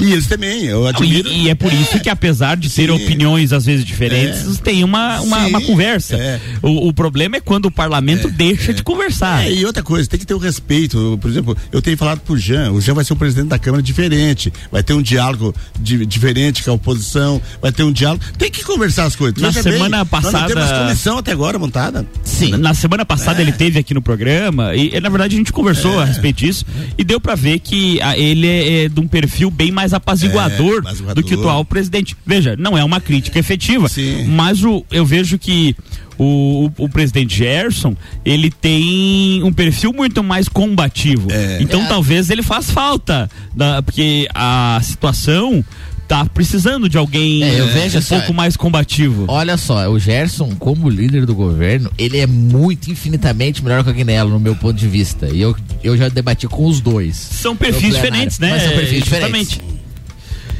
[0.00, 1.28] E eles também, eu admiro.
[1.28, 2.90] E, e é por isso que, apesar de ter Sim.
[2.90, 6.16] opiniões às vezes diferentes, tem uma, uma, uma conversa.
[6.16, 6.40] É.
[6.62, 9.46] O, o problema é quando o parlamento deixa de conversar.
[9.46, 11.18] É, e outra coisa, tem que ter o respeito.
[11.20, 13.82] Por exemplo, eu tenho falado pro Jean, o Jean vai ser o presidente da Câmara
[13.82, 18.22] diferente, vai ter um diálogo di- diferente com a oposição, vai ter um diálogo.
[18.38, 19.40] Tem que conversar as coisas.
[19.40, 22.06] Na Veja semana bem, Nós não passada- temos comissão até agora montada.
[22.22, 22.52] Sim.
[22.56, 26.04] Na semana passada ele teve aqui no programa e, na verdade, a gente conversou a
[26.04, 26.64] respeito disso
[26.98, 30.76] e deu pra ver que ah, ele é, é de um perfil bem mais apaziguador,
[30.76, 31.14] É, apaziguador.
[31.22, 32.16] do que o atual presidente.
[32.24, 33.86] Veja, não é uma crítica efetiva,
[34.28, 35.76] mas o, eu vejo que
[36.16, 41.28] o, o, o presidente Gerson, ele tem um perfil muito mais combativo.
[41.60, 41.86] Então É.
[41.88, 45.64] talvez ele faz falta, da, porque a situação
[46.06, 49.24] tá precisando de alguém É, eu um vejo assim, pouco mais combativo.
[49.28, 53.92] Olha só, o Gerson, como líder do governo, ele é muito infinitamente melhor que o
[53.92, 55.28] Agnello, no meu ponto de vista.
[55.28, 57.16] E eu, eu já debati com os dois.
[57.16, 58.50] São perfis diferentes, né?
[58.50, 59.48] Mas são perfis Justamente.
[59.48, 59.74] diferentes.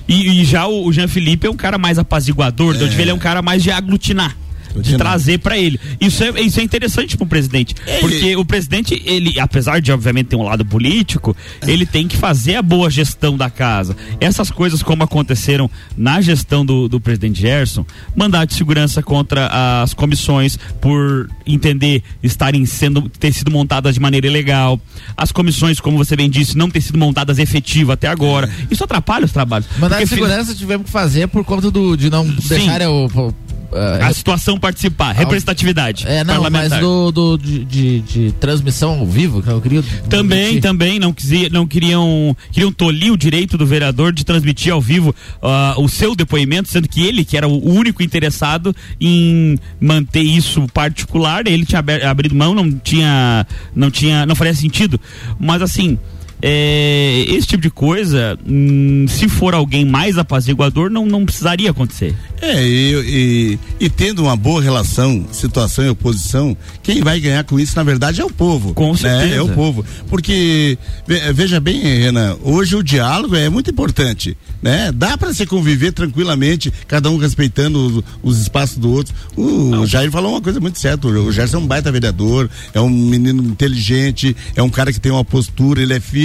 [0.07, 3.01] E, e já o, o Jean Felipe é um cara mais apaziguador, é.
[3.01, 4.37] ele é um cara mais de aglutinar.
[4.81, 5.79] De trazer pra ele.
[6.01, 7.75] Isso é, isso é interessante pro presidente.
[8.01, 12.57] Porque o presidente, ele, apesar de obviamente ter um lado político, ele tem que fazer
[12.57, 13.97] a boa gestão da casa.
[14.21, 17.85] Essas coisas, como aconteceram na gestão do, do presidente Gerson,
[18.15, 24.27] mandado de segurança contra as comissões por entender estarem sendo ter sido montadas de maneira
[24.27, 24.81] ilegal.
[25.17, 28.51] As comissões, como você bem disse, não ter sido montadas efetiva até agora.
[28.71, 29.69] Isso atrapalha os trabalhos.
[29.79, 33.35] Mandar de segurança tivemos que fazer por conta do, de não deixar o.
[33.75, 36.07] o- a situação participar, representatividade.
[36.07, 39.83] É, não, mas do, do- de, de- de transmissão ao vivo, que eu queria.
[40.09, 44.81] Também, também não, quisia, não queriam queriam tolir o direito do vereador de transmitir ao
[44.81, 50.23] vivo ah, o seu depoimento, sendo que ele, que era o único interessado em manter
[50.23, 55.01] isso particular, ele tinha aber- abrido mão, não tinha, não tinha, não faria sentido.
[55.39, 55.99] Mas assim,
[56.43, 62.15] é, esse tipo de coisa, hum, se for alguém mais apaziguador, não, não precisaria acontecer.
[62.41, 67.59] É, e, e- e tendo uma boa relação, situação e oposição, quem vai ganhar com
[67.59, 68.75] isso, na verdade, é o povo.
[68.75, 68.99] Com né?
[68.99, 69.35] certeza.
[69.37, 69.85] É o povo.
[70.09, 74.37] Porque, ve- veja bem, Renan, hoje o diálogo é muito importante.
[74.63, 74.91] Né?
[74.95, 79.15] Dá para se conviver tranquilamente, cada um respeitando os, os espaços do outro.
[79.37, 81.07] O Jair falou uma coisa muito certa.
[81.07, 85.13] O Gerson é um baita vereador, é um menino inteligente, é um cara que tem
[85.13, 86.24] uma postura, ele é firme.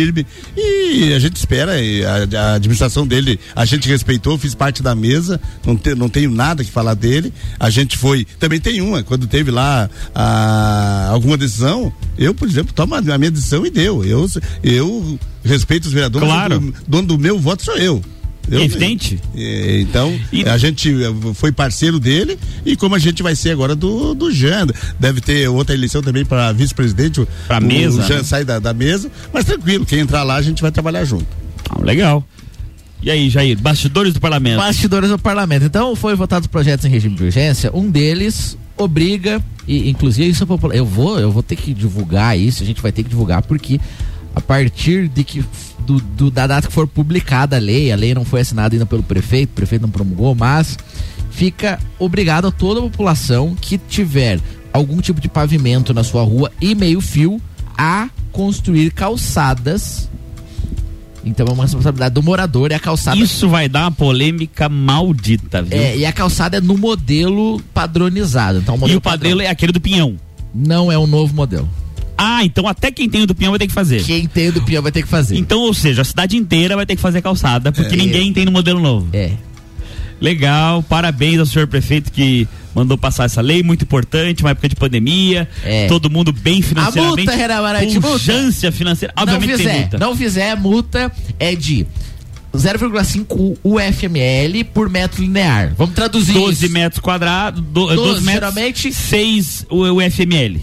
[0.57, 5.39] E a gente espera, a, a administração dele, a gente respeitou, fiz parte da mesa,
[5.65, 7.33] não, te- não tenho nada que falar dele.
[7.59, 8.25] A gente foi.
[8.39, 13.31] Também tem uma, quando teve lá a- alguma decisão, eu, por exemplo, tomo a, minha
[13.31, 14.03] decisão e deu.
[14.03, 14.27] Eu,
[14.63, 16.73] eu respeito os vereadores, Claro.
[16.87, 18.01] dono do meu voto sou eu.
[18.51, 19.19] Eu- Evidente.
[19.35, 20.13] É, então,
[20.51, 24.31] a gente eh, foi parceiro dele e como a gente vai ser agora do, do
[24.31, 24.67] Jean.
[24.99, 27.25] Deve ter outra eleição também para vice-presidente.
[27.47, 28.23] Pra o, mesa, O Jean né?
[28.23, 31.27] sai da, da mesa, mas tranquilo, quem entrar lá a gente vai trabalhar junto.
[31.69, 32.25] Ah, legal.
[33.01, 34.57] E aí, Jair, bastidores do parlamento.
[34.57, 35.63] Bastidores do parlamento.
[35.65, 37.71] Então, foi votado os projetos em regime de urgência.
[37.73, 40.75] Um deles obriga, e inclusive isso é popular.
[40.75, 43.79] Eu vou, eu vou ter que divulgar isso, a gente vai ter que divulgar, porque
[44.35, 45.43] a partir de que
[45.93, 48.85] do, do- da data que for publicada a lei, a lei não foi assinada ainda
[48.85, 50.77] pelo prefeito, o prefeito não promulgou, mas
[51.31, 54.39] fica obrigado a toda a população que tiver
[54.71, 57.41] algum tipo de pavimento na sua rua e meio fio
[57.77, 60.07] a construir calçadas.
[61.25, 65.61] Então é uma responsabilidade do morador e a calçada Isso vai dar uma polêmica maldita,
[65.61, 65.77] viu?
[65.77, 68.59] é, e a calçada é no modelo padronizado.
[68.59, 70.15] Então, e modelo o padrão é aquele do pinhão.
[70.53, 71.67] Não é um novo modelo.
[72.21, 74.03] Ah, então até quem tem o do Pinhão vai ter que fazer.
[74.03, 75.37] Quem tem o do Pinhão vai ter que fazer.
[75.37, 77.97] Então, ou seja, a cidade inteira vai ter que fazer calçada, porque É.
[77.97, 79.07] ninguém tem no modelo novo.
[79.13, 79.31] É.
[80.21, 84.75] Legal, parabéns ao senhor prefeito que mandou passar essa lei, muito importante, uma época de
[84.75, 85.87] pandemia, É.
[85.87, 87.25] todo mundo bem financeiramente.
[87.25, 88.71] multa, Renan Amarante, multa.
[88.71, 89.13] financeira.
[89.15, 89.97] não Obviamente tem fizer, multa.
[89.97, 91.87] não fizer, a multa é de
[92.53, 95.73] 0,5 UFML por metro linear.
[95.77, 96.73] Vamos traduzir 12 isso.
[96.73, 100.59] metros quadrados, do, 12, 12 metros, geralmente- 6 o, o FML.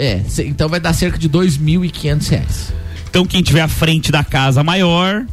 [0.00, 2.72] É, então vai dar cerca de 2.500 reais.
[3.10, 5.24] Então quem tiver à frente da casa maior.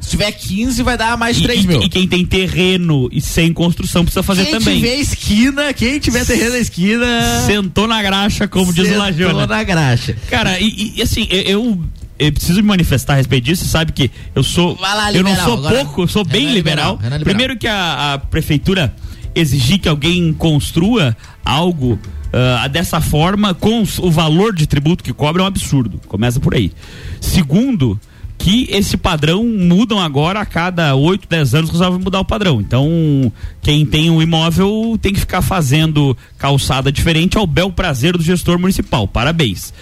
[0.00, 1.82] Se tiver 15, vai dar mais e, 3 e- mil.
[1.82, 4.76] E quem tem terreno e sem construção precisa fazer quem também.
[4.80, 7.06] tiver esquina, quem tiver terreno na esquina.
[7.44, 9.46] Sentou na graxa, como diz o sentou Lajona.
[9.48, 10.16] na graxa.
[10.30, 11.76] Cara, e, e, assim, eu,
[12.18, 14.76] eu, preciso me manifestar a respeito disso, você sabe que eu sou.
[14.76, 16.92] Vai lá, eu não liberal, sou agora- pouco, eu sou bem Renan liberal.
[16.92, 17.34] liberal, Renan liberal.
[17.36, 18.94] Primeiro que a, a prefeitura
[19.34, 21.98] exigir que alguém construa algo
[22.32, 26.00] ah, dessa forma, com o valor de tributo que cobra, é um absurdo.
[26.06, 26.72] Começa por aí.
[27.20, 27.98] Segundo,
[28.38, 32.60] que esse padrão mudam agora a cada 8, 10 anos resolve mudar o padrão.
[32.60, 38.22] Então, quem tem um imóvel tem que ficar fazendo calçada diferente ao bel prazer do
[38.22, 39.08] gestor municipal.
[39.08, 39.72] Parabéns.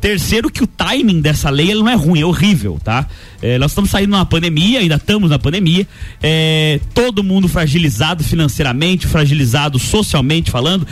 [0.00, 3.06] Terceiro, que o timing dessa lei não é ruim, é horrível, tá?
[3.40, 5.88] É, nós estamos saindo numa pandemia, ainda estamos na pandemia,
[6.22, 10.86] é, todo mundo fragilizado financeiramente, fragilizado socialmente falando,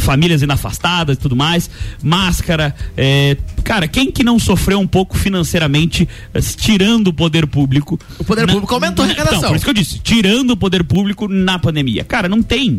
[0.00, 1.68] famílias ainda afastadas e tudo mais,
[2.02, 8.00] máscara, é, cara, quem que não sofreu um pouco financeiramente, eh, tirando o poder público?
[8.18, 9.38] O poder público aumentou a arrecadação.
[9.38, 12.04] Então, por isso que eu disse, tirando o poder público na pandemia.
[12.04, 12.78] Cara, não tem.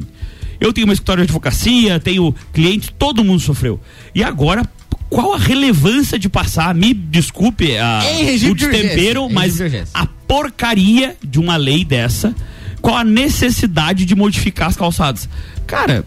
[0.59, 3.79] Eu tenho uma escritório de advocacia, tenho cliente, todo mundo sofreu.
[4.15, 4.67] E agora,
[5.07, 6.73] qual a relevância de passar?
[6.73, 8.01] Me desculpe a,
[8.49, 9.91] o destempero, mas de urgência.
[9.93, 12.33] a porcaria de uma lei dessa,
[12.81, 15.29] qual a necessidade de modificar as calçadas?
[15.67, 16.03] Cara,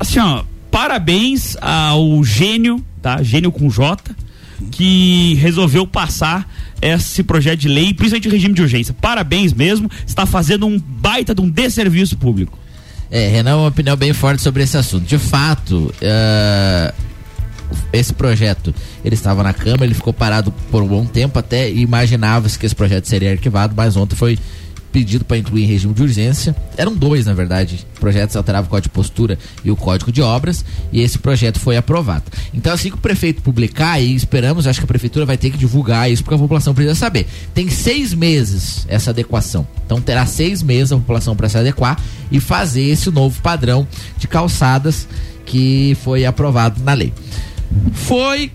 [0.00, 0.42] assim, ó,
[0.72, 3.22] parabéns ao gênio, tá?
[3.22, 4.12] Gênio com J,
[4.70, 6.48] que resolveu passar
[6.80, 8.94] esse projeto de lei, principalmente em regime de urgência.
[9.00, 12.58] Parabéns mesmo, está fazendo um baita de um desserviço público.
[13.10, 15.06] É, Renan, uma opinião bem forte sobre esse assunto.
[15.06, 16.92] De fato, eh,
[17.92, 22.58] esse projeto, ele estava na Câmara, ele ficou parado por um bom tempo, até imaginava-se
[22.58, 24.38] que esse projeto seria arquivado, mas ontem foi
[24.92, 26.54] pedido para incluir em regime de urgência.
[26.76, 30.64] Eram dois, na verdade, projetos alteravam o Código de Postura e o Código de Obras,
[30.92, 32.24] e esse projeto foi aprovado.
[32.54, 35.58] Então, assim que o prefeito publicar, e esperamos, acho que a prefeitura vai ter que
[35.58, 37.26] divulgar isso, porque a população precisa saber.
[37.54, 39.66] Tem seis meses essa adequação.
[39.84, 43.86] Então, terá seis meses a população para se adequar e fazer esse novo padrão
[44.18, 45.06] de calçadas
[45.44, 47.12] que foi aprovado na lei.
[47.92, 48.50] Foi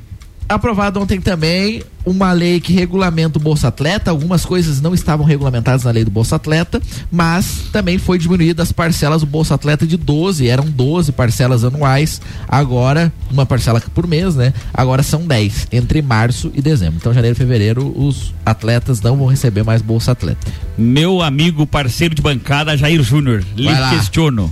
[0.56, 4.12] aprovado ontem também uma lei que regulamenta o Bolsa Atleta.
[4.12, 8.72] Algumas coisas não estavam regulamentadas na lei do Bolsa Atleta, mas também foi diminuída as
[8.72, 14.36] parcelas do Bolsa Atleta de 12, eram 12 parcelas anuais, agora uma parcela por mês,
[14.36, 14.54] né?
[14.74, 16.96] Agora são 10 entre março e dezembro.
[16.98, 20.52] Então, janeiro e fevereiro os atletas não vão receber mais Bolsa Atleta.
[20.78, 23.92] Meu amigo parceiro de bancada, Jair Júnior, lhe lá.
[23.92, 24.52] questiono.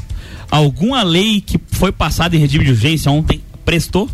[0.52, 4.10] Alguma lei que foi passada em regime de urgência ontem prestou?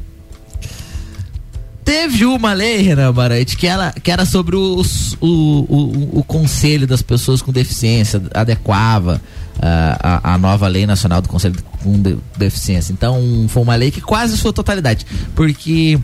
[1.86, 6.88] Teve uma lei, Renan Barante, que, ela, que era sobre os, o, o, o conselho
[6.88, 9.22] das pessoas com deficiência, adequava
[9.62, 12.92] ah, a, a nova lei nacional do conselho com de- deficiência.
[12.92, 16.00] Então, foi uma lei que quase sua totalidade, porque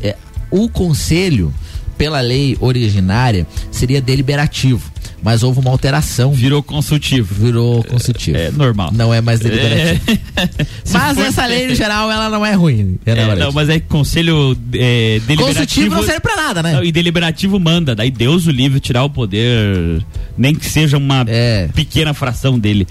[0.00, 0.14] eh,
[0.48, 1.52] o conselho,
[1.98, 4.92] pela lei originária, seria deliberativo,
[5.26, 6.30] mas houve uma alteração.
[6.32, 7.34] Virou consultivo.
[7.34, 8.36] Virou consultivo.
[8.38, 8.92] É normal.
[8.92, 10.00] Não é mais deliberativo.
[10.84, 12.96] Se Mas essa lei, no geral, ela não é ruim.
[13.04, 15.46] Renan É, não, mas é que conselho é, deliberativo.
[15.46, 16.74] Consultivo não serve pra nada, né?
[16.74, 20.00] Não, e deliberativo manda, daí Deus o livre tirar o poder,
[20.38, 21.26] nem que seja uma
[21.74, 22.86] pequena fração dele.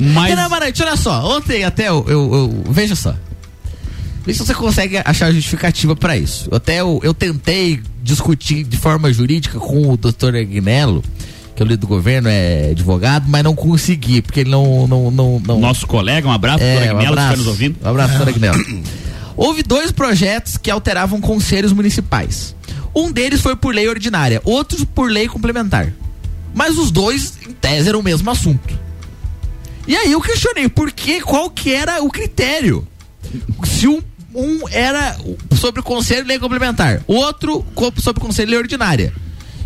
[0.00, 0.30] Mas.
[0.30, 2.34] Renan Amarante, olha só, ontem até eu, eu-
[2.64, 3.14] eu- veja só.
[4.24, 6.48] Vê se você consegue achar justificativa pra isso.
[6.54, 11.04] Até eu, eu tentei discutir de forma jurídica com o doutor Agnello,
[11.56, 14.86] que é o líder do governo, é advogado, mas não consegui, porque ele não.
[14.86, 15.58] não, não, não...
[15.58, 17.78] Nosso colega, um abraço, É, doutor um que está nos ouvindo.
[17.82, 18.84] Um abraço, doutor Agnello.
[19.34, 22.54] Houve dois projetos que alteravam conselhos municipais.
[22.94, 25.92] Um deles foi por lei ordinária, outro por lei complementar.
[26.54, 28.78] Mas os dois, em tese, eram o mesmo assunto.
[29.86, 32.86] E aí eu questionei, por que, qual que era o critério?
[33.64, 34.02] Se um,
[34.34, 35.16] um era
[35.58, 37.64] sobre o conselho e lei complementar, outro
[38.02, 39.12] sobre o conselho e lei ordinária.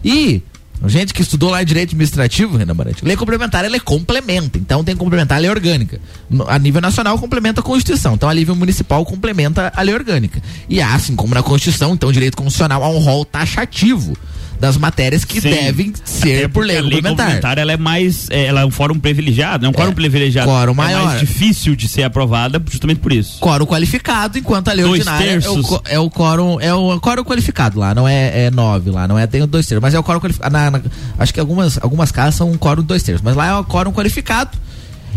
[0.04, 0.42] E
[0.88, 4.94] gente que estudou lá direito administrativo, Renan Marante, lei complementar ela é complementa, então tem
[4.94, 6.00] que complementar a lei orgânica.
[6.28, 10.40] No- a nível nacional complementa a Constituição, então a nível municipal complementa a lei orgânica.
[10.68, 14.16] E assim como na Constituição, então direito constitucional há um rol taxativo
[14.60, 15.50] das matérias que Sim.
[15.50, 17.26] devem ser por lei a lei complementar.
[17.26, 20.48] complementar ela é mais, é, ela é um fórum privilegiado, é um quórum privilegiado.
[20.50, 21.04] quórum É maior.
[21.06, 23.38] mais difícil de ser aprovada justamente por isso.
[23.40, 25.80] Quórum qualificado, enquanto a lei Dois ordinária é o, terços.
[25.88, 29.26] é o quórum, é o quórum qualificado lá, não é, é nove lá, não é,
[29.26, 30.80] tem dois terços, mas é o quórum qualificado, na- na-
[31.18, 33.92] acho que algumas, algumas casas são um quórum dois terços, mas lá é o quórum
[33.92, 34.58] qualificado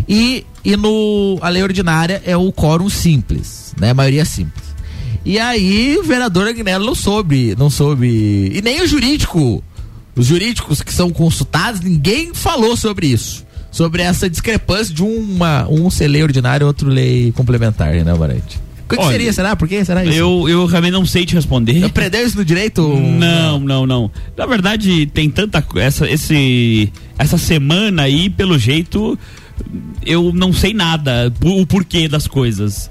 [0.08, 4.64] e, e no, a lei ordinária é o quórum simples, né, a maioria simples.
[5.24, 9.64] E aí o vereador Agnello não soube, não soube, e nem o jurídico,
[10.14, 13.44] os jurídicos que são consultados, ninguém falou sobre isso.
[13.70, 18.56] Sobre essa discrepância de uma, um ser lei ordinária e outro lei complementar, né, Marante?
[18.84, 19.32] O que, que Olha, seria?
[19.32, 19.56] Será?
[19.56, 20.14] Por que será isso?
[20.14, 21.82] Eu, eu realmente não sei te responder.
[21.82, 22.86] Aprendeu isso no direito?
[22.86, 24.10] Não, não, não.
[24.36, 29.18] Na verdade, tem tanta essa esse essa semana aí, pelo jeito,
[30.04, 32.90] eu não sei nada o porquê das coisas.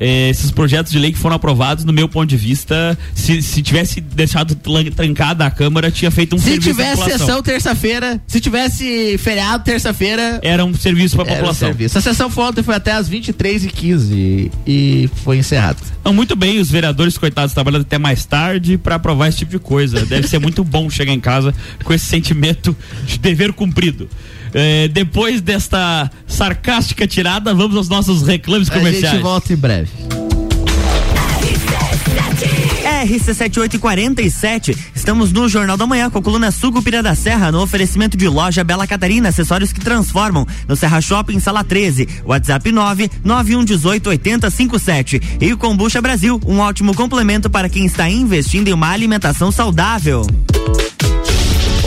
[0.00, 3.60] É, esses projetos de lei que foram aprovados, no meu ponto de vista, se, se
[3.60, 4.54] tivesse deixado
[4.96, 7.26] trancada a Câmara, tinha feito um Se serviço pra tivesse população.
[7.26, 10.40] sessão terça-feira, se tivesse feriado terça-feira.
[10.42, 11.68] Era um serviço pra era um população.
[11.68, 11.98] serviço.
[11.98, 15.78] A sessão foi ontem, foi até às 23h15 e foi encerrada.
[16.04, 19.58] Não, muito bem, os vereadores, coitados, trabalhando até mais tarde pra aprovar esse tipo de
[19.58, 20.04] coisa.
[20.06, 22.74] Deve ser muito bom chegar em casa com esse sentimento
[23.06, 24.08] de dever cumprido.
[24.52, 29.14] É, depois desta sarcástica tirada, vamos aos nossos reclames A comerciais.
[29.14, 29.88] gente volta em breve.
[33.04, 38.28] RC7847, estamos no Jornal da Manhã com a coluna Sucupira da Serra, no oferecimento de
[38.28, 45.56] loja Bela Catarina, acessórios que transformam, no Serra Shopping, sala 13, WhatsApp 991188057 e o
[45.58, 50.26] Combucha Brasil, um ótimo complemento para quem está investindo em uma alimentação saudável.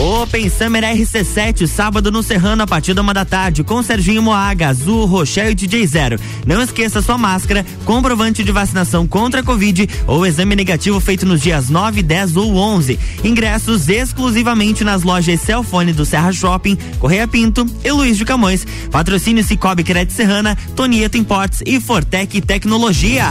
[0.04, 4.68] Open Summer RC7, sábado no Serrano, a partir da uma da tarde, com Serginho Moaga,
[4.68, 6.20] Azul, Rochelle e DJ Zero.
[6.46, 11.40] Não esqueça sua máscara, comprovante de vacinação contra a Covid ou exame negativo feito nos
[11.40, 12.98] dias 9, 10 ou 11.
[13.24, 18.66] Ingressos exclusivamente nas lojas Celfone do Serra Shopping, Correia Pinto e Luiz de Camões.
[18.90, 23.30] Patrocínio Cicobi Crédito Serrana, Tonieto Importes e Fortec Tecnologia.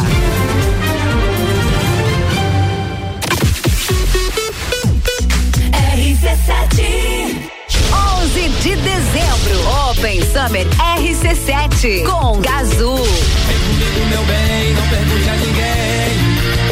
[10.45, 10.67] Summer
[10.97, 12.97] RC7 com Gazul.
[12.97, 16.17] Vem comigo, meu bem, não pergunte a ninguém.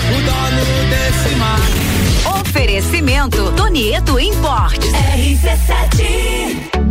[0.09, 1.61] O dono desse mar.
[2.41, 4.91] Oferecimento Tonieto Importes.
[4.91, 6.91] RC7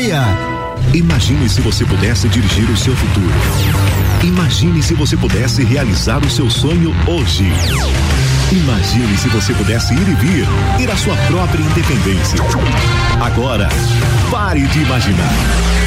[0.95, 3.33] Imagine se você pudesse dirigir o seu futuro.
[4.23, 7.45] Imagine se você pudesse realizar o seu sonho hoje.
[8.51, 10.45] Imagine se você pudesse ir e vir,
[10.77, 12.37] ter a sua própria independência.
[13.21, 13.69] Agora,
[14.29, 15.31] pare de imaginar.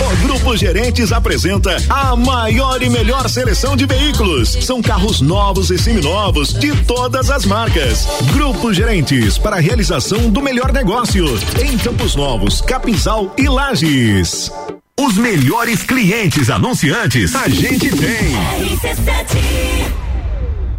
[0.01, 4.57] O Grupo Gerentes apresenta a maior e melhor seleção de veículos.
[4.63, 8.07] São carros novos e seminovos de todas as marcas.
[8.33, 11.27] Grupo Gerentes para a realização do melhor negócio
[11.63, 14.51] em Campos Novos, Capinzal e Lages.
[14.99, 18.35] Os melhores clientes anunciantes a gente tem.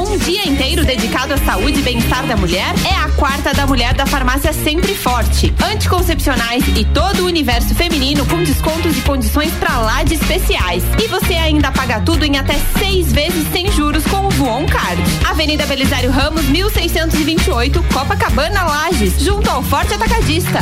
[0.00, 3.94] Um dia inteiro dedicado à saúde e bem-estar da mulher é a quarta da mulher
[3.94, 5.54] da farmácia Sempre Forte.
[5.72, 10.82] Anticoncepcionais e todo o universo feminino com descontos e condições pra lá de especiais.
[11.02, 15.02] E você ainda paga tudo em até seis vezes sem juros com o Voon Card.
[15.24, 20.60] Avenida Belisário Ramos, 1628, Copacabana Lages, junto ao Forte Atacadista.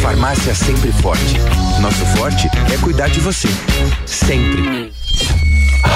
[0.00, 1.36] Farmácia Sempre Forte.
[1.80, 3.48] Nosso forte é cuidar de você.
[4.06, 4.90] Sempre.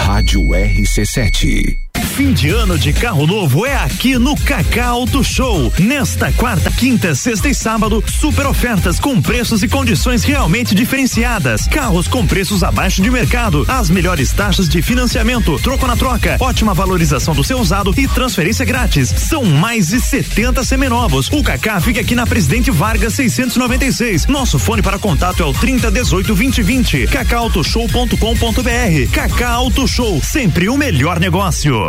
[0.05, 1.84] Rádio RC7.
[2.05, 5.73] Fim de ano de carro novo é aqui no Cacá Auto Show.
[5.81, 11.67] Nesta quarta, quinta, sexta e sábado, super ofertas com preços e condições realmente diferenciadas.
[11.67, 16.73] Carros com preços abaixo de mercado, as melhores taxas de financiamento, troco na troca, ótima
[16.73, 19.09] valorização do seu usado e transferência grátis.
[19.09, 21.29] São mais de 70 seminovos.
[21.33, 24.27] O Cacá fica aqui na Presidente Vargas 696.
[24.27, 27.07] Nosso fone para contato é o 30 18 20 20.
[27.09, 29.13] cacautoshow.com.br.
[29.13, 31.89] Cacá Auto Show, sempre o melhor negócio.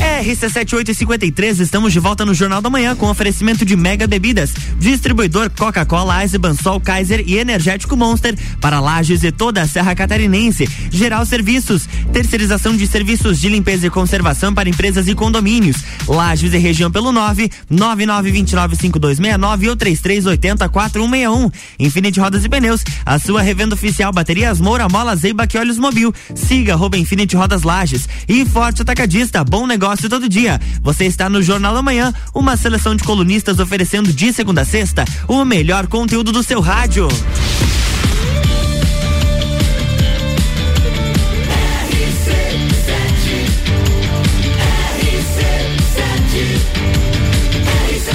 [0.00, 6.22] RC7853, estamos de volta no Jornal da Manhã com oferecimento de Mega Bebidas, distribuidor Coca-Cola,
[6.22, 10.66] Eisenbahn, Sol, Kaiser e Energético Monster para Lages e toda a Serra Catarinense.
[10.90, 15.76] Geral Serviços, terceirização de serviços de limpeza e conservação para empresas e condomínios.
[16.08, 21.52] Lages e região pelo 9 99295269 ou 33804161.
[21.78, 26.10] Infinity Rodas e Pneus, a sua revenda oficial Baterias Moura, Mola, Zeiba e Olhos Mobil.
[26.34, 30.60] Siga arroba Infinity Rodas Lages e Forte Atacadista, bom negócio todo dia.
[30.82, 35.04] Você está no Jornal da Manhã, uma seleção de colunistas oferecendo de segunda a sexta
[35.26, 37.08] o melhor conteúdo do seu rádio.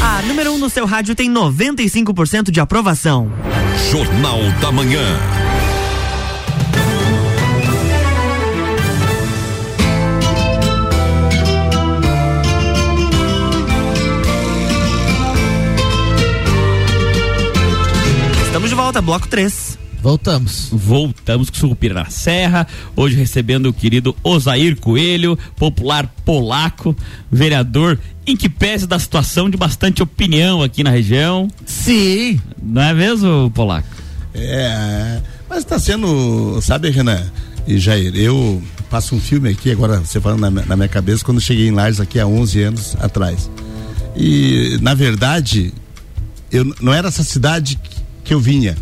[0.02, 3.32] A número 1 um no seu rádio tem 95% de aprovação.
[3.92, 5.04] Jornal da Manhã.
[18.96, 19.78] Volta, bloco 3.
[20.02, 20.70] Voltamos.
[20.72, 26.96] Voltamos com Sucupira na Serra, hoje recebendo o querido Osair Coelho, popular polaco,
[27.32, 31.48] vereador, em que pese da situação de bastante opinião aqui na região.
[31.66, 32.40] Sim.
[32.62, 33.88] Não é mesmo, polaco?
[34.34, 37.24] É, mas está sendo, sabe, Renan
[37.68, 41.38] e Jair, eu passo um filme aqui, agora você falando na, na minha cabeça, quando
[41.38, 43.50] eu cheguei em Lages aqui há 11 anos atrás.
[44.16, 45.74] E, na verdade,
[46.52, 47.80] eu não era essa cidade
[48.26, 48.76] que eu vinha.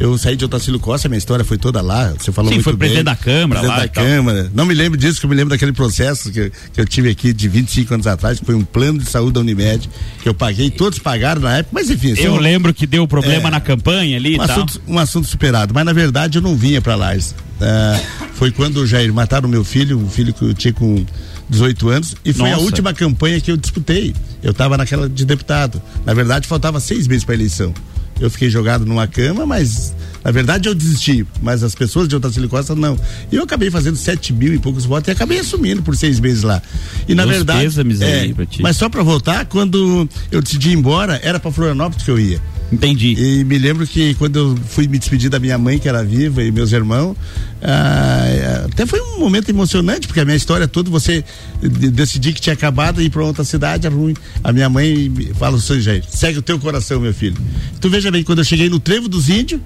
[0.00, 2.14] Eu saí de Otacílio Costa, minha história foi toda lá.
[2.16, 2.78] Você falou Sim, muito foi bem.
[2.78, 3.88] presidente da Câmara presidente lá da e.
[3.88, 4.50] Câmara.
[4.54, 7.32] Não me lembro disso, que eu me lembro daquele processo que, que eu tive aqui
[7.32, 9.90] de 25 anos atrás, que foi um plano de saúde da Unimed,
[10.22, 12.10] que eu paguei, todos pagaram na época, mas enfim.
[12.10, 13.50] Eu são- lembro que deu problema É.
[13.50, 14.50] na campanha ali e um tal.
[14.50, 17.34] assunto, um assunto superado, mas na verdade eu não vinha para Lages.
[17.60, 18.00] Ah,
[18.34, 21.04] foi quando o Jair mataram meu filho, um filho que eu tinha com
[21.50, 22.66] 18 anos, e foi a Nossa.
[22.66, 24.14] última campanha que eu disputei.
[24.44, 25.82] Eu estava naquela de deputado.
[26.06, 27.74] Na verdade, faltava seis meses para eleição.
[28.20, 29.94] Eu fiquei jogado numa cama, mas
[30.24, 31.26] na verdade eu desisti.
[31.40, 32.98] Mas as pessoas de Otacílio Costa não.
[33.30, 36.42] E eu acabei fazendo sete mil e poucos votos e acabei assumindo por seis meses
[36.42, 36.60] lá.
[37.08, 37.60] E na Meus verdade.
[38.02, 38.60] é, aí pra ti.
[38.62, 42.40] mas só para voltar, quando eu decidi ir embora, era para Florianópolis que eu ia.
[42.70, 43.14] Entendi.
[43.18, 46.42] E me lembro que quando eu fui me despedir da minha mãe, que era viva,
[46.42, 47.16] e meus irmãos,
[47.62, 51.24] ah, até foi um momento emocionante, porque a minha história toda, você
[51.62, 54.14] de- decidir que tinha acabado e ir para outra cidade é ruim.
[54.44, 57.36] A minha mãe fala o jeito, segue o teu coração, meu filho.
[57.80, 59.60] Tu veja bem, quando eu cheguei no Trevo dos Índios,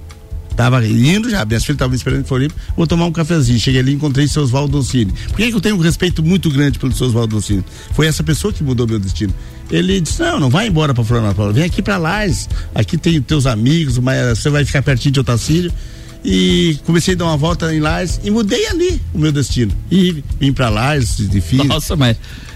[0.55, 3.59] Tava indo já, minhas filhas estavam me esperando em Floripa, vou tomar um cafezinho.
[3.59, 5.11] Cheguei ali e encontrei seu Oswaldo Doncini.
[5.29, 7.41] Por que, que eu tenho um respeito muito grande pelo seu Oswaldo?
[7.93, 9.33] Foi essa pessoa que mudou meu destino.
[9.71, 12.47] Ele disse: Não, não vai embora para Florianópolis, vem aqui para Lages.
[12.75, 15.71] Aqui tem teus amigos, mas você vai ficar pertinho de Otacílio.
[16.23, 19.71] e comecei a dar uma volta em Lages e mudei ali o meu destino.
[19.91, 21.63] E vim pra Lages, enfim.
[21.63, 22.15] Nossa, mas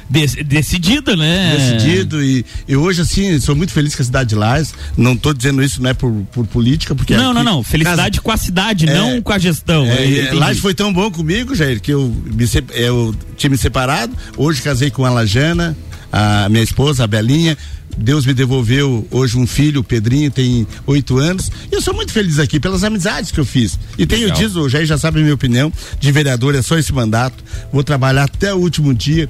[0.10, 1.54] de- decidido, né?
[1.58, 4.74] Decidido e, e hoje assim, sou muito feliz com a cidade de Lages.
[4.96, 7.64] Não tô dizendo isso não é por, por política, porque Não, não, aqui- não.
[7.64, 8.94] Felicidade com a cidade, É.
[8.94, 9.86] não com a gestão.
[9.86, 10.36] É, e entendi.
[10.38, 14.14] Lages foi tão bom comigo, Jair, que eu, me, eu tinha me separado.
[14.38, 15.76] Hoje casei com a Lajana,
[16.12, 17.58] a minha esposa, a Belinha.
[17.98, 21.52] Deus me devolveu hoje um filho, o Pedrinho, tem oito anos.
[21.72, 23.80] E eu sou muito feliz aqui pelas amizades que eu fiz.
[23.98, 24.38] E tenho Legal.
[24.38, 27.44] disso, o Jair já sabe a minha opinião, de vereador é só esse mandato.
[27.72, 29.28] Vou trabalhar até o último dia.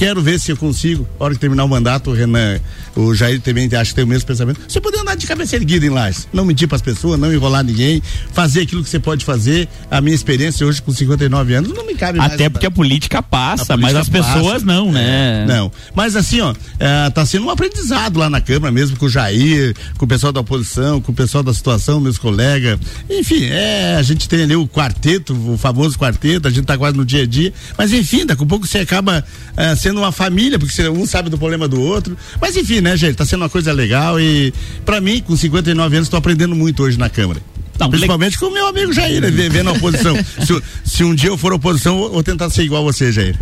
[0.00, 2.58] Quero ver se eu consigo, na hora que terminar o mandato, o Renan,
[2.96, 4.58] o Jair também acho que tem o mesmo pensamento.
[4.66, 7.62] Você poder andar de cabeça erguida em Lages, não mentir para as pessoas, não enrolar
[7.62, 9.68] ninguém, fazer aquilo que você pode fazer.
[9.90, 12.32] A minha experiência hoje com 59 anos não me cabe mais.
[12.32, 14.64] Até porque a política passa, A mas política as pessoas passa.
[14.64, 15.42] não, né?
[15.42, 15.70] É, Não.
[15.94, 19.76] Mas assim, ó, é, tá sendo um aprendizado lá na Câmara mesmo, com o Jair,
[19.98, 22.80] com o pessoal da oposição, com o pessoal da situação, meus colegas.
[23.10, 26.96] Enfim, é, a gente tem ali o quarteto, o famoso quarteto, a gente tá quase
[26.96, 27.52] no dia a dia.
[27.76, 29.22] Mas enfim, daqui a pouco você acaba
[29.58, 32.16] é, sendo uma família, porque um sabe do problema do outro.
[32.40, 33.16] Mas enfim, né, gente?
[33.16, 34.52] Tá sendo uma coisa legal e,
[34.84, 37.40] pra mim, com 59 anos, tô aprendendo muito hoje na Câmara.
[37.88, 40.14] Principalmente com o meu amigo Jair, né, vendo a oposição.
[40.44, 43.34] se, se um dia eu for oposição, vou, vou tentar ser igual a você, Jair.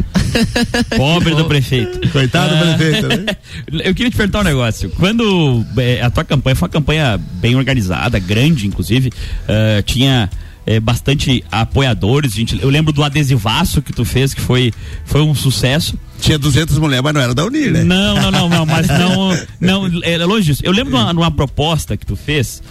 [0.97, 2.09] Pobre do prefeito.
[2.11, 2.75] Coitado do Ah.
[2.75, 3.27] prefeito, né?
[3.85, 4.91] Eu queria te perguntar um negócio.
[4.91, 9.11] Quando eh, a tua campanha foi uma campanha bem organizada, grande, inclusive,
[9.49, 10.31] eh, tinha
[10.69, 12.33] eh, bastante apoiadores.
[12.35, 14.73] Gente, eu lembro do adesivaço que tu fez, que foi,
[15.07, 15.99] foi um sucesso.
[16.21, 17.85] Tinha 200 mulheres, mas não era da Unir, né?
[17.85, 19.39] Não, não, não, não, mas não,
[19.89, 20.62] não, é longe disso.
[20.64, 22.62] Eu lembro de uma, uma proposta que tu fez.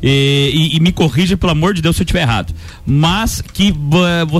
[0.00, 2.54] E, e- e me corrija, pelo amor de Deus, se eu estiver errado.
[2.86, 3.74] Mas que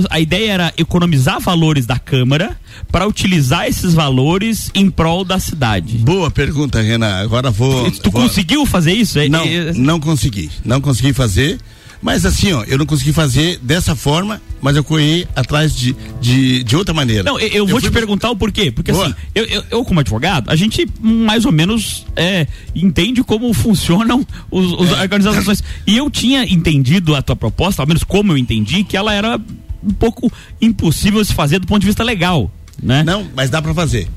[0.09, 2.55] a ideia era economizar valores da Câmara
[2.91, 5.97] para utilizar esses valores em prol da cidade.
[5.97, 7.13] Boa pergunta, Renan.
[7.17, 7.91] Agora vou.
[7.91, 9.19] Tu vou- conseguiu fazer isso?
[9.19, 10.49] É- Não, é- não consegui.
[10.63, 11.59] Não consegui fazer.
[12.01, 16.63] Mas assim, ó, eu não consegui fazer dessa forma, mas eu corri atrás de, de,
[16.63, 17.23] de outra maneira.
[17.23, 18.71] Não, eu, eu vou te perguntar o porquê.
[18.71, 19.05] Porque Boa.
[19.07, 24.25] assim, eu, eu, eu, como advogado, a gente mais ou menos é, entende como funcionam
[24.49, 25.01] os, os É.
[25.01, 25.61] organizações.
[25.85, 29.37] E eu tinha entendido a tua proposta, ao menos como eu entendi, que ela era
[29.83, 30.31] um pouco
[30.61, 32.49] impossível se fazer do ponto de vista legal,
[32.81, 33.03] né?
[33.03, 34.07] Não, mas dá pra fazer.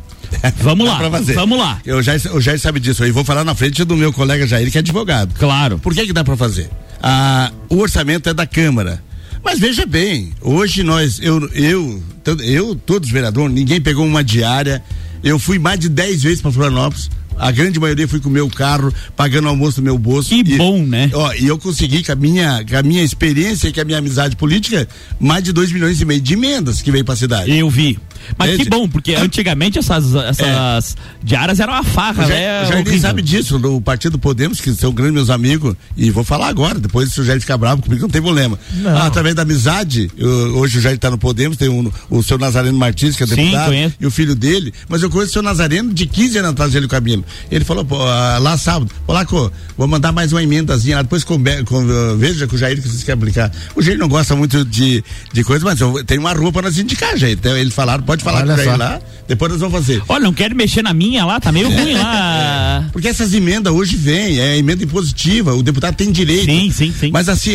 [0.59, 0.99] Vamos lá,
[1.35, 1.81] vamos lá.
[1.85, 3.05] Eu já, o Jair sabe disso.
[3.05, 5.35] Eu vou falar na frente do meu colega Jair, que é advogado.
[5.35, 5.79] Claro.
[5.79, 6.71] Por que que dá pra fazer?
[7.03, 9.03] Ah, o orçamento é da Câmara.
[9.45, 12.03] Mas veja bem, hoje nós, eu, eu,
[12.45, 14.83] eu, todos os vereadores, ninguém pegou uma diária.
[15.23, 17.11] Eu fui mais de 10 vezes para Florianópolis.
[17.37, 20.29] A grande maioria fui com o meu carro, pagando almoço do meu bolso.
[20.29, 21.11] Que E- bom, né?
[21.13, 23.99] Ó, e eu consegui, com a, minha, com a minha experiência e com a minha
[23.99, 24.87] amizade política,
[25.19, 27.51] mais de 2 milhões e meio de emendas que veio pra cidade.
[27.51, 27.99] Eu vi.
[28.39, 28.65] Mas Entende?
[28.65, 32.63] que bom, porque antigamente essas, essas diárias eram uma farra, né?
[32.63, 36.49] O Jair sabe disso, do Partido Podemos, que são grandes meus amigos, e vou falar
[36.49, 38.59] agora, depois se o Jair ficar bravo comigo, não tem problema.
[38.75, 38.97] Não.
[38.97, 42.39] Ah, através da amizade, eu- hoje o Jair está no Podemos, tem um- o seu
[42.39, 43.95] Nazareno Martins, que é Sim, deputado, conheço.
[44.01, 46.89] e o filho dele, mas eu conheço o seu Nazareno de 15 anos atrás, ele
[46.89, 47.25] Camilo.
[47.51, 51.25] Ele falou, pô, ah, lá sábado, olá, co, vou mandar mais uma emendazinha lá, depois
[51.25, 51.87] conver- con-
[52.19, 53.51] veja com o Jair que vocês querem aplicar.
[53.75, 55.03] O Jair não gosta muito de,
[55.33, 57.33] de coisa, mas eu, tem uma rua para nós indicar, Jair.
[57.35, 58.77] Então, eles falaram, pode falar Olha com só.
[58.77, 60.03] lá, depois nós vamos fazer.
[60.07, 62.87] Olha, não quero mexer na minha lá, tá meio ruim lá.
[62.93, 66.45] Porque essas emendas hoje vêm, é emenda impositiva, o deputado tem direito.
[66.45, 67.11] Sim, sim, sim.
[67.11, 67.55] Mas assim,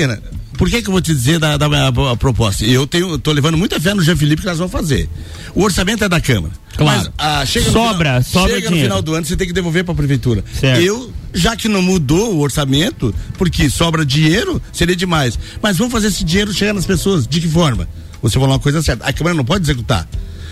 [0.57, 1.69] por que que eu vou te dizer da, da
[2.17, 2.65] proposta?
[2.65, 5.07] Eu tenho, tô levando muita fé no Jean Felipe que nós vamos fazer.
[5.53, 6.53] O orçamento é da Câmara.
[6.75, 6.99] Claro.
[6.99, 8.89] Mas, ah, chega no Sobra, final, sobra chega no dinheiro.
[8.89, 10.43] final do ano, você tem que devolver para a prefeitura.
[10.59, 10.81] Certo.
[10.81, 15.37] Eu, já que não mudou o orçamento, porque sobra dinheiro, seria demais.
[15.61, 17.27] Mas vamos fazer esse dinheiro chegar nas pessoas.
[17.27, 17.87] De que forma?
[18.21, 19.05] Você falou uma coisa certa.
[19.05, 20.07] A Câmara não pode executar.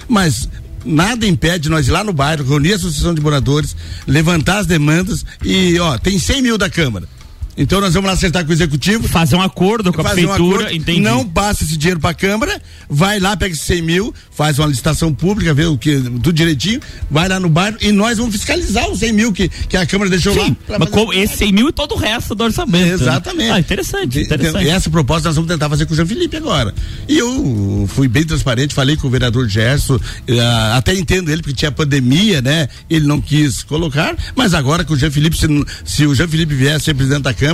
[0.08, 0.48] Mas
[0.86, 3.76] nada impede nós ir lá no bairro, reunir a associação de moradores,
[4.06, 7.08] levantar as demandas e, ó, tem 100 mil da Câmara.
[7.58, 9.08] Então nós vamos lá acertar com o executivo.
[9.08, 11.00] Fazer um acordo com a um prefeitura, acordo, entendi.
[11.02, 14.68] Não passa esse dinheiro para a Câmara, vai lá, pega esses 100 mil, faz uma
[14.68, 18.90] licitação pública, vê o que, tudo direitinho, vai lá no bairro e nós vamos fiscalizar
[18.90, 20.46] os 100 mil que, que a Câmara deixou lá.
[20.46, 22.86] Sim, pra mas com esse 100 mil e todo o resto do orçamento.
[22.88, 22.94] né?
[22.94, 23.52] Exatamente.
[23.52, 24.70] Ah, interessante, Então, interessante.
[24.70, 26.74] essa proposta nós vamos tentar fazer com o Jean Felipe agora.
[27.08, 30.40] E eu fui bem transparente, falei com o vereador Gerson, eh,
[30.74, 32.68] até entendo ele porque tinha pandemia, né?
[32.90, 35.48] Ele não quis colocar, mas agora com o Jean Felipe, se,
[35.86, 37.45] se o Jean Felipe vier a ser presidente da Câmara,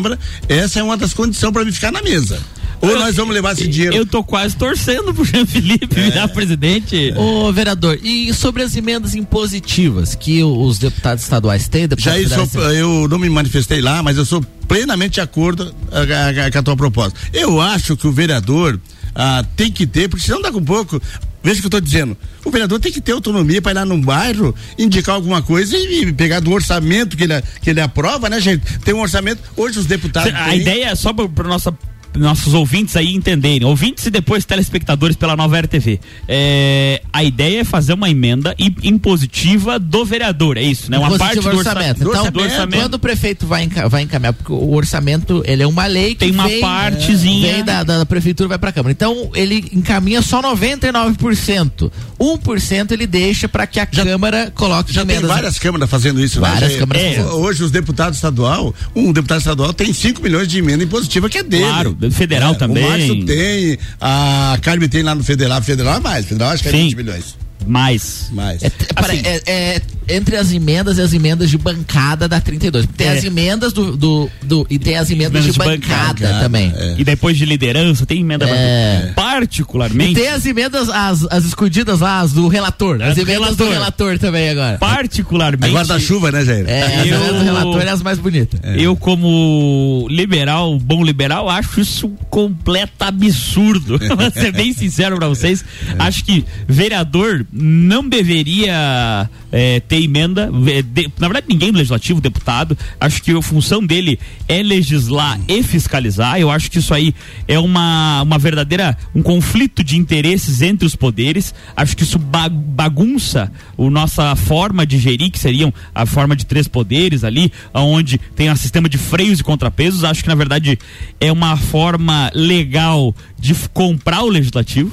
[0.47, 2.39] essa é uma das condições para mim ficar na mesa.
[2.81, 3.95] Ou nós vamos levar esse dinheiro.
[3.95, 6.09] Eu tô quase torcendo pro Jean Felipe É.
[6.09, 7.13] virar presidente.
[7.15, 11.87] Ô, vereador, e sobre as emendas impositivas que os deputados estaduais têm?
[11.97, 15.99] Já isso, federais eu não me manifestei lá, mas eu sou plenamente de acordo ah,
[15.99, 17.17] ah, ah, com a tua proposta.
[17.31, 18.79] Eu acho que o vereador
[19.13, 21.01] ah, tem que ter, porque senão daqui a pouco.
[21.43, 22.15] Veja o que eu estou dizendo.
[22.45, 26.03] O vereador tem que ter autonomia para ir lá no bairro, indicar alguma coisa e,
[26.03, 28.79] e pegar do orçamento que ele, que ele aprova, né, gente?
[28.79, 29.41] Tem um orçamento.
[29.57, 30.31] Hoje os deputados.
[30.33, 31.75] A têm- ideia, só para nossa
[32.15, 35.99] nossos ouvintes aí entenderem, ouvintes e depois telespectadores pela nova RTV.
[36.27, 40.97] É, a ideia é fazer uma emenda impositiva do vereador, é isso, né?
[40.97, 42.03] Uma parte do orça- orçamento.
[42.03, 42.81] do Então, do orçamento.
[42.81, 46.19] quando o prefeito vai, enca- vai encaminhar, porque o orçamento ele é uma lei que
[46.25, 47.53] Tem uma vem, partezinha.
[47.53, 48.91] vem da, da prefeitura vai pra Câmara.
[48.91, 51.91] Então ele encaminha só 99%.
[52.19, 55.29] 1% ele deixa para que a Câmara coloque Já tem emendas.
[55.35, 56.79] várias câmaras fazendo isso, né, Várias Jair?
[56.79, 57.23] câmaras É.
[57.25, 61.43] Hoje os deputados estadual, um deputado estadual tem 5 milhões de emenda impositiva que é
[61.43, 61.63] dele.
[61.63, 62.83] Claro, federal É, também.
[62.83, 66.69] O Márcio tem, a Carme tem lá no federal, federal é mais, federal acho que
[66.69, 66.85] é Sim.
[66.85, 67.35] 20 milhões.
[67.65, 68.29] Mais.
[68.31, 68.63] Mais.
[68.63, 72.85] É, pare- é- é entre as emendas e as emendas de bancada da 32.
[72.97, 73.11] Tem É.
[73.17, 76.73] as emendas do, do, do- e tem as emendas, de, bancada, também.
[76.97, 78.97] E depois de liderança, tem emenda É.
[78.99, 79.13] bancada.
[79.13, 80.11] Particularmente.
[80.11, 83.01] E tem as emendas, as, as escondidas lá, as do relator.
[83.01, 83.71] As, As do emendas do relator.
[84.07, 84.77] relator também agora.
[84.79, 85.67] Particularmente.
[85.71, 86.65] É guarda-chuva, né, Jair?
[86.67, 88.59] É, as Eu- emendas do relator é as mais bonitas.
[88.75, 93.97] Eu, como liberal, bom liberal, acho isso um completo absurdo.
[94.17, 95.63] Vou ser bem sincero pra vocês.
[95.97, 100.49] Acho que vereador não deveria é, ter emenda.
[100.51, 102.77] Ve- de- na verdade, ninguém no legislativo, deputado.
[102.99, 106.39] Acho que a função dele é legislar e fiscalizar.
[106.39, 107.13] Eu acho que isso aí
[107.47, 111.53] é uma, uma verdadeira um conflito de interesses entre os poderes.
[111.75, 116.45] Acho que isso ba- bagunça a nossa forma de gerir, que seriam a forma de
[116.45, 120.03] três poderes ali, onde tem um sistema de freios e contrapesos.
[120.03, 120.79] Acho que na verdade
[121.19, 124.91] é uma forma legal de comprar o legislativo,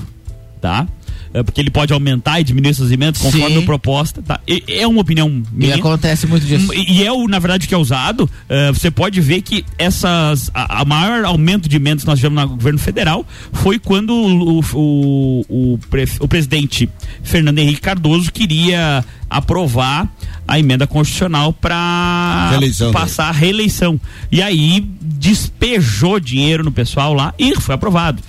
[0.60, 0.86] tá?
[1.34, 3.62] É, Porque ele pode aumentar e diminuir essas emendas conforme Sim.
[3.62, 4.40] a proposta, tá?
[4.48, 5.74] E- é uma opinião E minha.
[5.76, 6.72] acontece muito disso.
[6.74, 8.28] E e é o, na verdade, que é usado.
[8.48, 10.50] eh, você pode ver que essas.
[10.54, 14.60] A, a maior aumento de emendas que nós tivemos no governo federal foi quando o,
[14.74, 16.88] o, o, pre- o presidente
[17.22, 20.08] Fernando Henrique Cardoso queria aprovar
[20.46, 22.92] a emenda constitucional para né?
[22.92, 24.00] passar a reeleição.
[24.32, 28.22] E aí despejou dinheiro no pessoal lá e foi aprovado.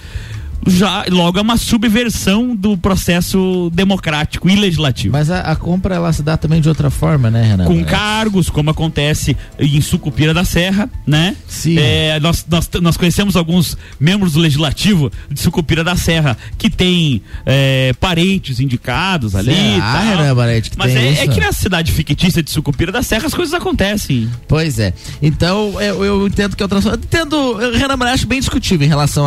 [0.68, 5.14] Já logo é uma subversão do processo democrático e legislativo.
[5.14, 7.66] Mas a, a compra ela se dá também de outra forma, né, Renan?
[7.66, 7.84] com É.
[7.84, 11.36] cargos, como acontece em Sucupira da Serra, né?
[11.48, 11.78] Sim.
[11.78, 17.22] É, nós, nós, nós conhecemos alguns membros do Legislativo de Sucupira da Serra que têm
[17.46, 19.52] é, parentes indicados ali.
[19.52, 20.02] E tal.
[20.02, 23.28] Renan Barete, que Mas tem é, é que na cidade fictícia de Sucupira da Serra
[23.28, 24.30] as coisas acontecem.
[24.48, 24.94] Pois é.
[25.22, 26.80] Então, eu, eu entendo que é outra.
[26.96, 29.26] Entendo, eu, Renan, acho bem discutível em relação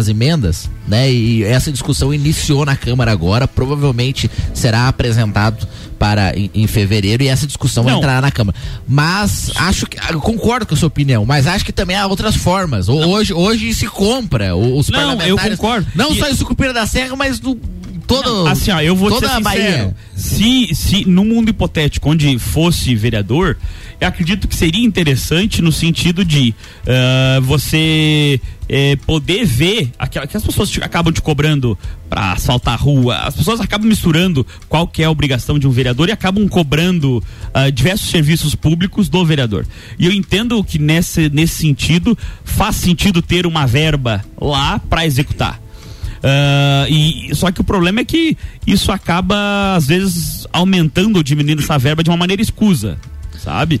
[0.00, 1.10] às emendas, né?
[1.10, 5.66] E essa discussão iniciou na Câmara agora, provavelmente será apresentado
[5.98, 7.98] para em, em fevereiro e essa discussão Não.
[7.98, 8.56] entrará na Câmara.
[8.88, 9.98] Mas acho que.
[10.12, 12.88] eu concordo com a sua opinião, mas acho que também há outras formas.
[12.88, 15.58] Hoje, hoje se compra os Não, eu parlamentares.
[15.58, 15.86] concordo.
[15.94, 17.58] Não E- só em Sucupira da Serra, mas do.
[18.10, 19.44] Todo, Assim, ó, eu vou toda ser sincero.
[19.44, 19.96] Bahia.
[20.16, 23.56] Se, se no mundo hipotético onde fosse vereador,
[24.00, 26.52] eu acredito que seria interessante no sentido de
[26.88, 32.76] ah, você eh, poder ver aquela, que as pessoas acabam te cobrando para asfaltar a
[32.76, 36.48] rua, as pessoas acabam misturando qual que é a obrigação de um vereador e acabam
[36.48, 37.22] cobrando
[37.54, 39.64] ah, diversos serviços públicos do vereador.
[39.98, 45.60] E eu entendo que nesse, nesse sentido faz sentido ter uma verba lá para executar.
[46.22, 51.62] Ah, e só que o problema é que isso acaba às vezes aumentando ou diminuindo
[51.62, 52.98] essa verba de uma maneira escusa,
[53.42, 53.80] sabe?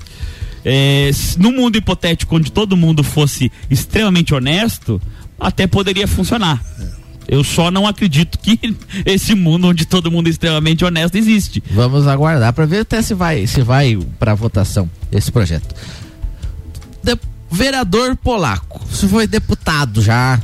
[0.64, 5.00] É, se- num mundo hipotético onde todo mundo fosse extremamente honesto,
[5.38, 6.62] até poderia funcionar.
[7.28, 8.58] Eu só não acredito que
[9.06, 11.62] esse mundo onde todo mundo é extremamente honesto existe.
[11.70, 15.74] Vamos aguardar para ver até se vai se vai para votação esse projeto.
[17.02, 17.18] De-
[17.50, 20.40] vereador polaco, você foi deputado já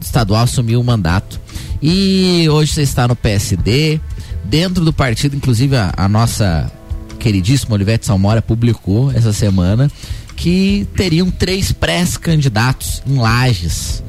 [0.00, 1.40] estadual, assumiu o mandato
[1.82, 4.00] e hoje você está no PSD.
[4.44, 6.70] Dentro do partido, inclusive a, a nossa
[7.18, 9.90] queridíssima Olivete Salmora publicou essa semana
[10.36, 14.02] que teriam três pré-candidatos em Lages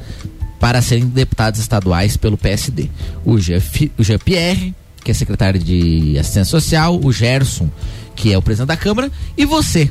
[0.58, 2.88] para serem deputados estaduais pelo PSD.
[3.24, 7.68] O Jean, Fi- o Jean Pierre, que é secretário de Assistência Social, o Gerson,
[8.14, 9.90] que é o presidente da Câmara, e você,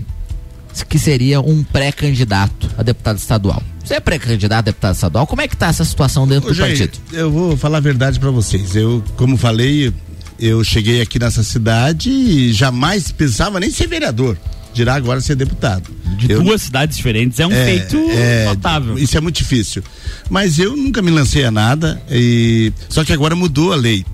[0.87, 3.61] que seria um pré-candidato a deputado estadual.
[3.83, 5.27] Você é pré-candidato a deputado estadual?
[5.27, 6.99] Como é que tá essa situação dentro Ô, do Jair, partido?
[7.11, 8.75] eu vou falar a verdade pra vocês.
[8.75, 9.91] Eu, como falei,
[10.39, 14.37] eu cheguei aqui nessa cidade e jamais pensava nem ser vereador.
[14.73, 15.89] Dirá agora ser deputado.
[16.17, 18.97] De Eu- duas cidades diferentes é um É, feito é, notável.
[18.99, 19.83] Isso é muito difícil.
[20.29, 24.05] Mas eu nunca me lancei a nada e só que agora mudou a lei.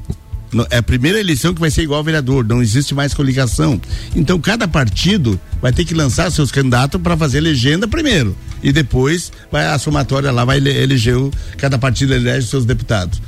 [0.70, 3.80] É a primeira eleição que vai ser igual ao vereador, não existe mais coligação.
[4.16, 9.32] Então cada partido vai ter que lançar seus candidatos para fazer legenda primeiro e depois
[9.52, 13.22] vai a somatória lá vai ele- eleger o, cada partido elege seus deputados.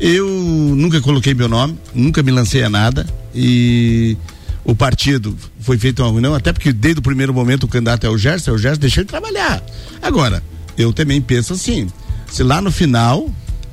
[0.00, 4.16] Eu nunca coloquei meu nome, nunca me lancei a nada e
[4.64, 8.10] o partido foi feito uma reunião, até porque desde o primeiro momento o candidato é
[8.10, 9.62] o Gerson, é o Gerson, deixa ele trabalhar.
[10.00, 10.42] Agora,
[10.78, 11.88] eu também penso assim.
[12.30, 13.28] Se lá no final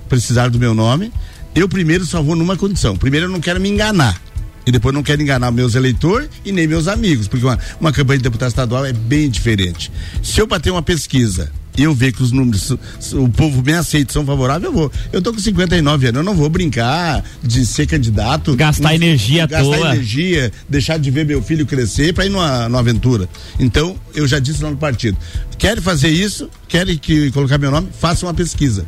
[0.10, 1.12] precisar do meu nome,
[1.60, 2.96] eu primeiro só vou numa condição.
[2.96, 4.22] Primeiro eu não quero me enganar.
[4.66, 8.20] E depois não quero enganar meus eleitores e nem meus amigos, porque uma, uma campanha
[8.20, 9.92] de deputado estadual é bem diferente.
[10.22, 12.72] Se eu bater uma pesquisa e eu ver que os números,
[13.14, 14.92] o povo me aceita, são favoráveis, eu vou.
[15.12, 18.56] Eu tô com 59 anos, eu não vou brincar de ser candidato.
[18.56, 19.96] Gastar energia gastar toa.
[19.96, 23.30] energia, deixar de ver meu filho crescer para ir numa, numa aventura.
[23.60, 25.18] Então, eu já disse lá no partido.
[25.58, 28.86] Querem fazer isso, querem que colocar meu nome, façam uma pesquisa.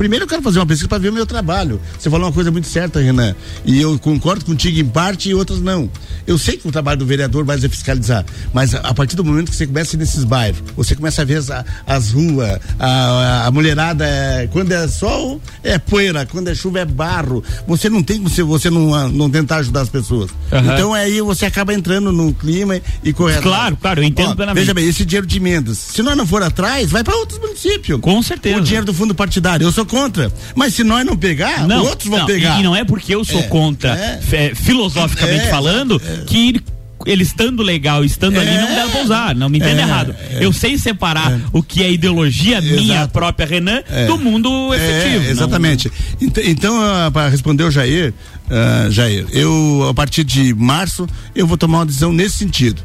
[0.00, 1.78] Primeiro eu quero fazer uma pesquisa para ver o meu trabalho.
[1.98, 3.34] Você falou uma coisa muito certa, Renan.
[3.66, 5.90] E eu concordo contigo em parte e outras não.
[6.26, 8.24] Eu sei que o trabalho do vereador vai ser fiscalizar,
[8.54, 11.36] mas a, a partir do momento que você começa nesses bairros, você começa a ver
[11.36, 11.50] as,
[11.86, 16.86] as ruas, a, a, mulherada, é, quando é sol, é poeira, quando é chuva é
[16.86, 17.44] barro.
[17.68, 20.30] Você não tem você, você não, não tentar ajudar as pessoas.
[20.50, 20.72] Aham.
[20.72, 23.42] Então aí você acaba entrando no clima e, correndo.
[23.42, 24.62] Claro, claro, eu entendo Ó, plenamente.
[24.62, 28.00] Veja bem, esse dinheiro de emendas, se nós não for atrás, vai para outros municípios.
[28.00, 28.56] Com certeza.
[28.56, 30.32] O dinheiro do fundo partidário, eu sou contra.
[30.54, 32.56] Mas se nós não pegar, Não, outros vão não, pegar.
[32.56, 34.20] E, e não é porque eu sou É, contra, é.
[34.32, 36.60] é, filosoficamente É, falando, que
[37.06, 39.34] ele estando legal, estando ali, não deve pra usar.
[39.34, 40.14] Não me entenda É, errado.
[40.32, 40.38] é.
[40.44, 43.12] Eu sei separar o que é ideologia minha Exato.
[43.12, 44.06] própria, Renan, É.
[44.06, 45.16] do mundo efetivo.
[45.16, 45.90] É, Não- exatamente.
[46.20, 46.76] Então, então
[47.12, 48.12] para responder o Jair,
[48.50, 52.82] ah, Jair, eu a partir de março eu vou tomar uma decisão nesse sentido.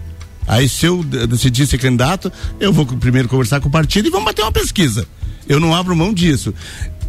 [0.47, 4.11] Aí se eu de- decidir ser candidato, eu vou primeiro conversar com o partido e
[4.11, 5.05] vamos bater uma pesquisa.
[5.49, 6.53] Eu não abro mão disso.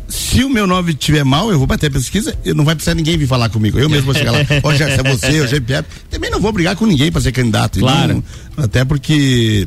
[0.09, 2.95] Se o meu nome estiver mal, eu vou bater a pesquisa, eu não vai precisar
[2.95, 3.79] ninguém vir falar comigo.
[3.79, 4.39] Eu mesmo vou chegar lá.
[4.63, 5.89] Ó, já, se é você, o GPF.
[6.11, 7.79] Também não vou brigar com ninguém para ser candidato.
[7.81, 8.23] Claro.
[8.57, 9.67] Não- até porque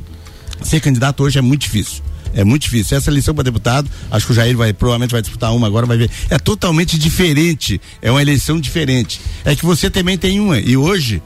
[0.63, 2.01] ser candidato hoje é muito difícil.
[2.33, 2.95] É muito difícil.
[2.97, 5.97] Essa eleição para deputado, acho que o Jair vai, provavelmente vai disputar uma agora, vai
[5.97, 6.09] ver.
[6.29, 7.81] É totalmente diferente.
[8.01, 9.19] É uma eleição diferente.
[9.43, 10.59] É que você também tem uma.
[10.59, 11.21] E hoje,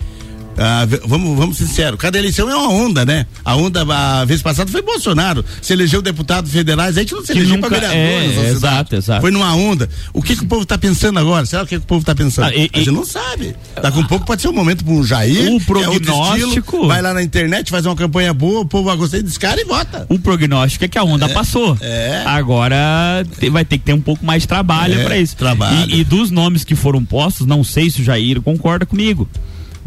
[0.58, 3.26] ah, vamos, vamos ser sinceros, cada eleição é uma onda, né?
[3.44, 5.44] A onda, a vez passada foi Bolsonaro.
[5.62, 7.98] Se elegeu deputados federais, aí que não se Que elegeu para vereador.
[7.98, 9.22] é, exato, exato.
[9.22, 9.90] Foi numa onda.
[10.14, 11.46] O que, que o povo tá pensando agora?
[11.46, 12.46] Será o que, que o povo tá pensando?
[12.50, 13.56] Ah, e- a gente não sabe.
[13.82, 15.52] Daqui a um pouco pode ser um momento para um Jair.
[15.52, 18.98] O é prognóstico- estilo, vai lá na internet, faz uma campanha boa, o povo vai
[18.98, 20.06] gostar desse cara e vota.
[20.10, 21.78] O prognóstico é que a onda passou.
[22.26, 25.36] Agora te- vai ter que ter um pouco mais de trabalho É, pra isso.
[25.36, 25.90] trabalho.
[25.90, 29.28] E, e dos nomes que foram postos, não sei se o Jair concorda comigo.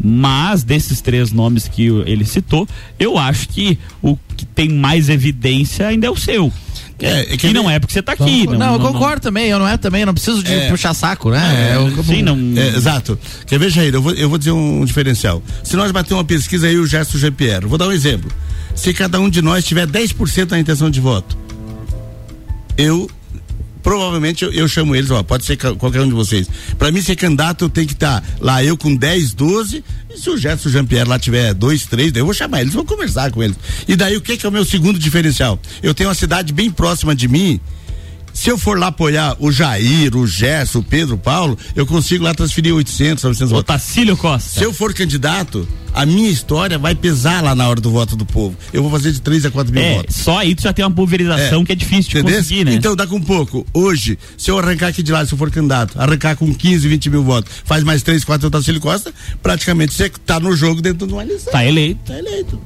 [0.03, 2.67] Mas desses três nomes que ele citou,
[2.99, 6.51] eu acho que o que tem mais evidência ainda é o seu.
[6.99, 8.47] É, que não é porque você tá aqui.
[8.47, 10.67] Não, eu concordo também, eu não é também, eu não preciso de É.
[10.69, 11.71] puxar saco, né?
[11.73, 12.35] É, Eu- Sim, não.
[12.59, 13.19] É, exato.
[13.45, 13.93] Quer ver, Jair?
[13.93, 15.43] Eu vou, eu vou dizer um, diferencial.
[15.63, 18.31] Se nós bater uma pesquisa aí, o Gerson GPR, vou dar um exemplo.
[18.75, 21.37] Se cada um de nós tiver 10% da intenção de voto,
[22.77, 23.09] eu
[23.87, 26.45] provavelmente eu, eu chamo eles, ó, pode ser qualquer um de vocês.
[26.77, 29.81] Pra mim ser candidato, tenho que estar lá eu com 10, 12,
[30.13, 32.83] e se o Gerson Jean-Pierre lá tiver 2, 3, daí eu vou chamar eles, vou
[32.83, 33.55] conversar com eles.
[33.87, 35.57] E daí o que que é o meu segundo diferencial?
[35.81, 37.61] Eu tenho uma cidade bem próxima de mim,
[38.39, 42.23] se eu for lá apoiar o Jair, o Gerson, o Pedro, o Paulo, eu consigo
[42.23, 43.65] lá transferir 800, 900 votos.
[43.65, 44.59] Tacílio Costa.
[44.59, 48.25] Se eu for candidato, a minha história vai pesar lá na hora do voto do
[48.27, 48.55] povo.
[48.71, 50.15] Eu vou fazer de 3 a 4 mil É, votos.
[50.17, 52.37] só aí tu já tem uma pulverização que é difícil de Entendeu?
[52.37, 52.73] conseguir, né?
[52.75, 55.99] Então, daqui um pouco, hoje, se eu arrancar aqui de lá, se eu for candidato,
[55.99, 59.11] arrancar com 15, 20 mil votos, faz mais 3, 4 eu Tacílio Costa,
[59.41, 61.51] praticamente você tá no jogo dentro de uma eleição.
[61.51, 61.99] Tá eleito.
[62.05, 62.61] Tá eleito.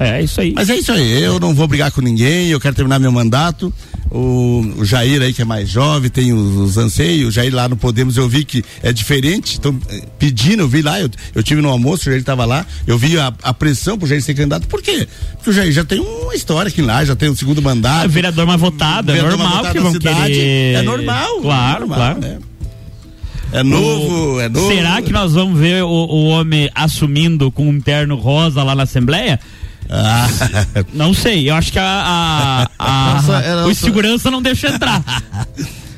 [0.00, 0.52] É isso aí.
[0.56, 3.72] Mas é isso aí, eu não vou brigar com ninguém, eu quero terminar meu mandato.
[4.10, 7.66] O, o Jair aí que é mais jovem, tem os, os anseios, o Jair lá
[7.66, 9.74] no Podemos eu vi que é diferente, estão
[10.18, 13.18] pedindo, eu vi lá, eu, eu tive no almoço, o Jair estava lá, eu vi
[13.18, 15.08] a, a pressão pro Jair ser candidato, por quê?
[15.36, 18.04] Porque o Jair já tem uma história aqui lá, já tem o segundo mandato.
[18.04, 20.74] É vereador mais votado, é normal que vão cidade, querer.
[20.74, 21.40] É normal.
[21.40, 22.20] Claro, é normal, claro.
[22.20, 22.38] né?
[23.54, 24.68] É novo, O- é novo.
[24.68, 28.82] Será que nós vamos ver o, o homem assumindo com um terno rosa lá na
[28.84, 29.38] Assembleia?
[29.90, 30.26] Ah.
[30.92, 33.74] Não sei, eu acho que a, a, a- Nossa, é, o nossa.
[33.74, 35.02] segurança não deixa entrar.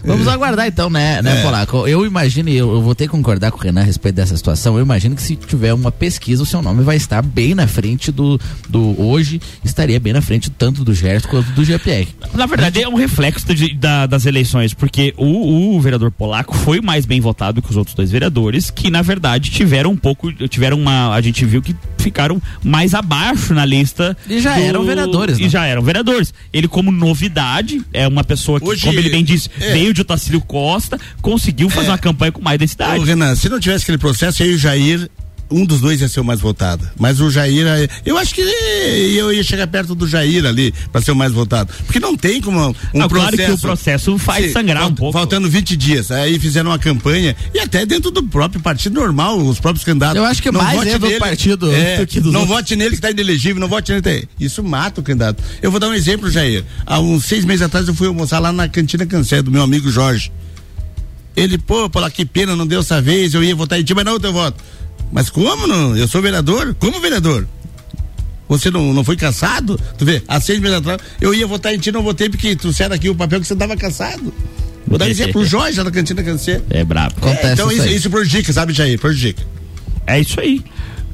[0.06, 1.42] Vamos aguardar então, né, né, É.
[1.42, 1.88] Polaco?
[1.88, 4.76] Eu imagino, eu, eu vou ter que concordar com o Renan a respeito dessa situação.
[4.76, 8.12] Eu imagino que se tiver uma pesquisa, o seu nome vai estar bem na frente
[8.12, 8.38] do.
[8.68, 12.06] do hoje, estaria bem na frente tanto do Gerson quanto do GPR.
[12.34, 16.82] Na verdade, é um reflexo de- da- das eleições, porque o, o vereador polaco foi
[16.82, 20.78] mais bem votado que os outros dois vereadores, que na verdade tiveram um pouco, tiveram
[20.78, 21.74] uma, a gente viu que
[22.04, 24.16] ficaram mais abaixo na lista.
[24.28, 25.48] E já eram vereadores, E né?
[25.48, 26.32] já eram vereadores.
[26.52, 29.72] Ele como novidade, é uma pessoa que, Hoje- como ele bem disse, é.
[29.72, 31.90] veio de Otacílio Costa, conseguiu fazer É.
[31.92, 33.00] uma campanha com mais densidade.
[33.00, 35.08] Ô, Renan, se não tivesse aquele processo, aí o Jair
[35.50, 36.88] um dos dois ia ser o mais votado.
[36.98, 41.00] Mas o Jair, eh, eu acho que eu ia chegar perto do Jair ali para
[41.02, 41.72] ser o mais votado.
[41.86, 43.36] Porque não tem como um Ah, processo.
[43.36, 45.12] claro que o processo faz sangrar um pouco.
[45.12, 46.10] Faltando 20 dias.
[46.10, 50.16] Aí fizeram uma campanha e até dentro do próprio partido normal, os próprios candidatos.
[50.16, 51.18] Eu acho que Não mais vote é do nele.
[51.20, 52.48] partido É, do que Não outros.
[52.48, 54.28] vote nele que está inelegível, não vote nele.
[54.40, 55.42] Isso mata o candidato.
[55.62, 56.64] Eu vou dar um exemplo, Jair.
[56.86, 59.90] Há uns seis meses atrás eu fui almoçar lá na cantina Cancé, do meu amigo
[59.90, 60.32] Jorge.
[61.36, 63.92] Ele, pô, pô, lá, que pena, não deu essa vez, eu ia votar em ti,
[63.92, 64.62] mas não, eu voto.
[65.14, 65.96] Mas como não?
[65.96, 66.74] Eu sou vereador?
[66.74, 67.46] Como vereador?
[68.48, 69.78] Você não, não foi caçado?
[69.96, 72.96] Tu vê, há seis meses atrás, eu ia votar em ti, não votei porque trouxeram
[72.96, 74.34] aqui o papel que você estava caçado.
[74.84, 76.60] Vou dar exemplo, o Jorge, na cantina Cancé.
[76.68, 77.14] É brabo.
[77.22, 78.98] É, então isso, isso prejudica, sabe, Jair?
[78.98, 79.40] Prejudica.
[80.04, 80.64] É isso aí.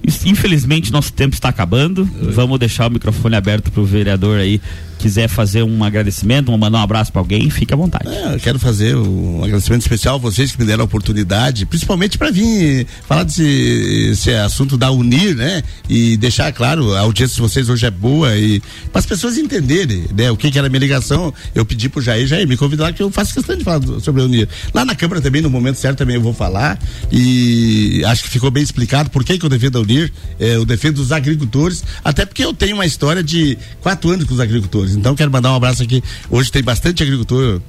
[0.03, 2.09] Isso, Infelizmente, nosso tempo está acabando.
[2.33, 4.63] Vamos deixar o microfone aberto para o vereador aí.
[5.01, 8.07] Quiser fazer um agradecimento, mandar um abraço para alguém, fique à vontade.
[8.07, 12.19] É, eu quero fazer um agradecimento especial a vocês que me deram a oportunidade, principalmente
[12.19, 15.63] para vir falar desse esse assunto da Unir, né?
[15.89, 18.61] E deixar claro, a audiência de vocês hoje é boa e
[18.93, 20.31] para as pessoas entenderem, né?
[20.31, 23.03] O que que era a minha ligação, eu pedi pro Jair, Jair, me convidar que
[23.03, 24.49] eu faço questão de falar sobre a Unir.
[24.75, 26.79] Lá na Câmara também, no momento certo, também eu vou falar
[27.11, 30.65] e acho que ficou bem explicado por que que eu defendo a Unir, é, eu
[30.65, 34.90] defendo os agricultores, até porque eu tenho uma história de quatro anos com os agricultores,
[34.97, 37.61] então quero mandar um abraço aqui, hoje tem bastante agricultor,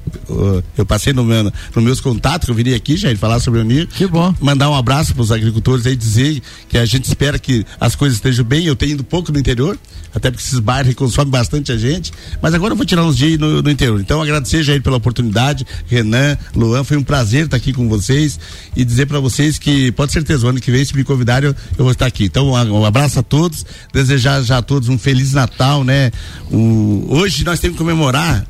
[0.77, 3.63] eu, passei no meu, nos meus contatos, que eu viria aqui, Jair, falar sobre a
[3.63, 3.87] Unir.
[3.87, 4.33] Que bom.
[4.39, 8.17] Mandar um abraço para os agricultores aí, dizer que a gente espera que as coisas
[8.17, 9.77] estejam bem, eu tenho ido pouco no interior,
[10.13, 12.11] até porque esses bairros consomem bastante a gente,
[12.41, 15.65] mas agora eu vou tirar uns dias no, no interior, então agradecer, Jair, pela oportunidade,
[15.87, 18.39] Renan, Luan, foi um prazer estar aqui com vocês
[18.75, 21.49] e dizer para vocês que, pode ser certeza, o ano que vem, se me convidarem,
[21.49, 22.25] eu, eu vou estar aqui.
[22.25, 26.11] Então, um, um abraço a todos, desejar já a todos um Feliz Natal, né?
[26.49, 28.45] O, hoje nós temos que comemorar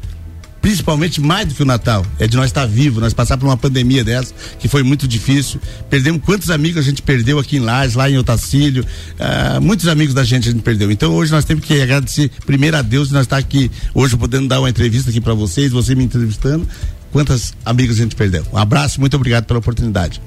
[0.61, 3.57] principalmente mais do que o Natal, é de nós estar vivo, nós passar por uma
[3.57, 5.59] pandemia dessa, que foi muito difícil.
[5.89, 8.85] Perdemos quantos amigos a gente perdeu aqui em Lages, lá em Otacílio,
[9.19, 10.91] ah, muitos amigos da gente a gente perdeu.
[10.91, 14.47] Então hoje nós temos que agradecer primeiro a Deus de nós estar aqui hoje podendo
[14.47, 16.67] dar uma entrevista aqui para vocês, você me entrevistando.
[17.11, 18.45] Quantos amigos a gente perdeu?
[18.53, 20.21] Um abraço, muito obrigado pela oportunidade.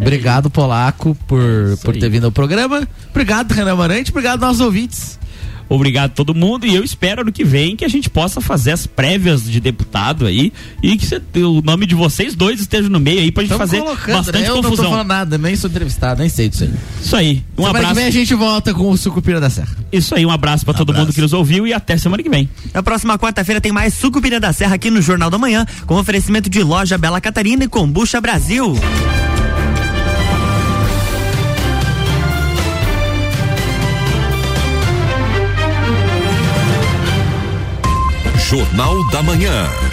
[0.00, 2.00] Obrigado, Polaco, por, por aí.
[2.00, 2.88] ter vindo ao programa.
[3.10, 4.10] Obrigado, Renan Marante.
[4.10, 5.20] Obrigado, nossos ouvintes.
[5.70, 8.72] Obrigado a todo mundo e eu espero ano que vem que a gente possa fazer
[8.72, 10.52] as prévias de deputado aí
[10.82, 13.60] e que cê- o nome de vocês dois esteja no meio aí pra gente Tamo
[13.60, 14.48] fazer colocando, bastante né?
[14.48, 14.90] Eu não tô confusão.
[14.90, 16.70] falando nada, nem sou entrevistado, nem sei disso aí.
[17.00, 17.42] Isso aí.
[17.56, 17.94] Um Semana abraço.
[17.94, 19.76] que vem a gente volta com o Sucupira da Serra.
[19.92, 22.48] Isso aí, um abraço pra todo mundo que nos ouviu e até semana que vem.
[22.74, 26.50] Na próxima quarta-feira tem mais Sucupira da Serra aqui no Jornal da Manhã, com oferecimento
[26.50, 28.74] de loja Bela Catarina e Combucha Brasil.
[38.50, 39.89] Jornal da Manhã.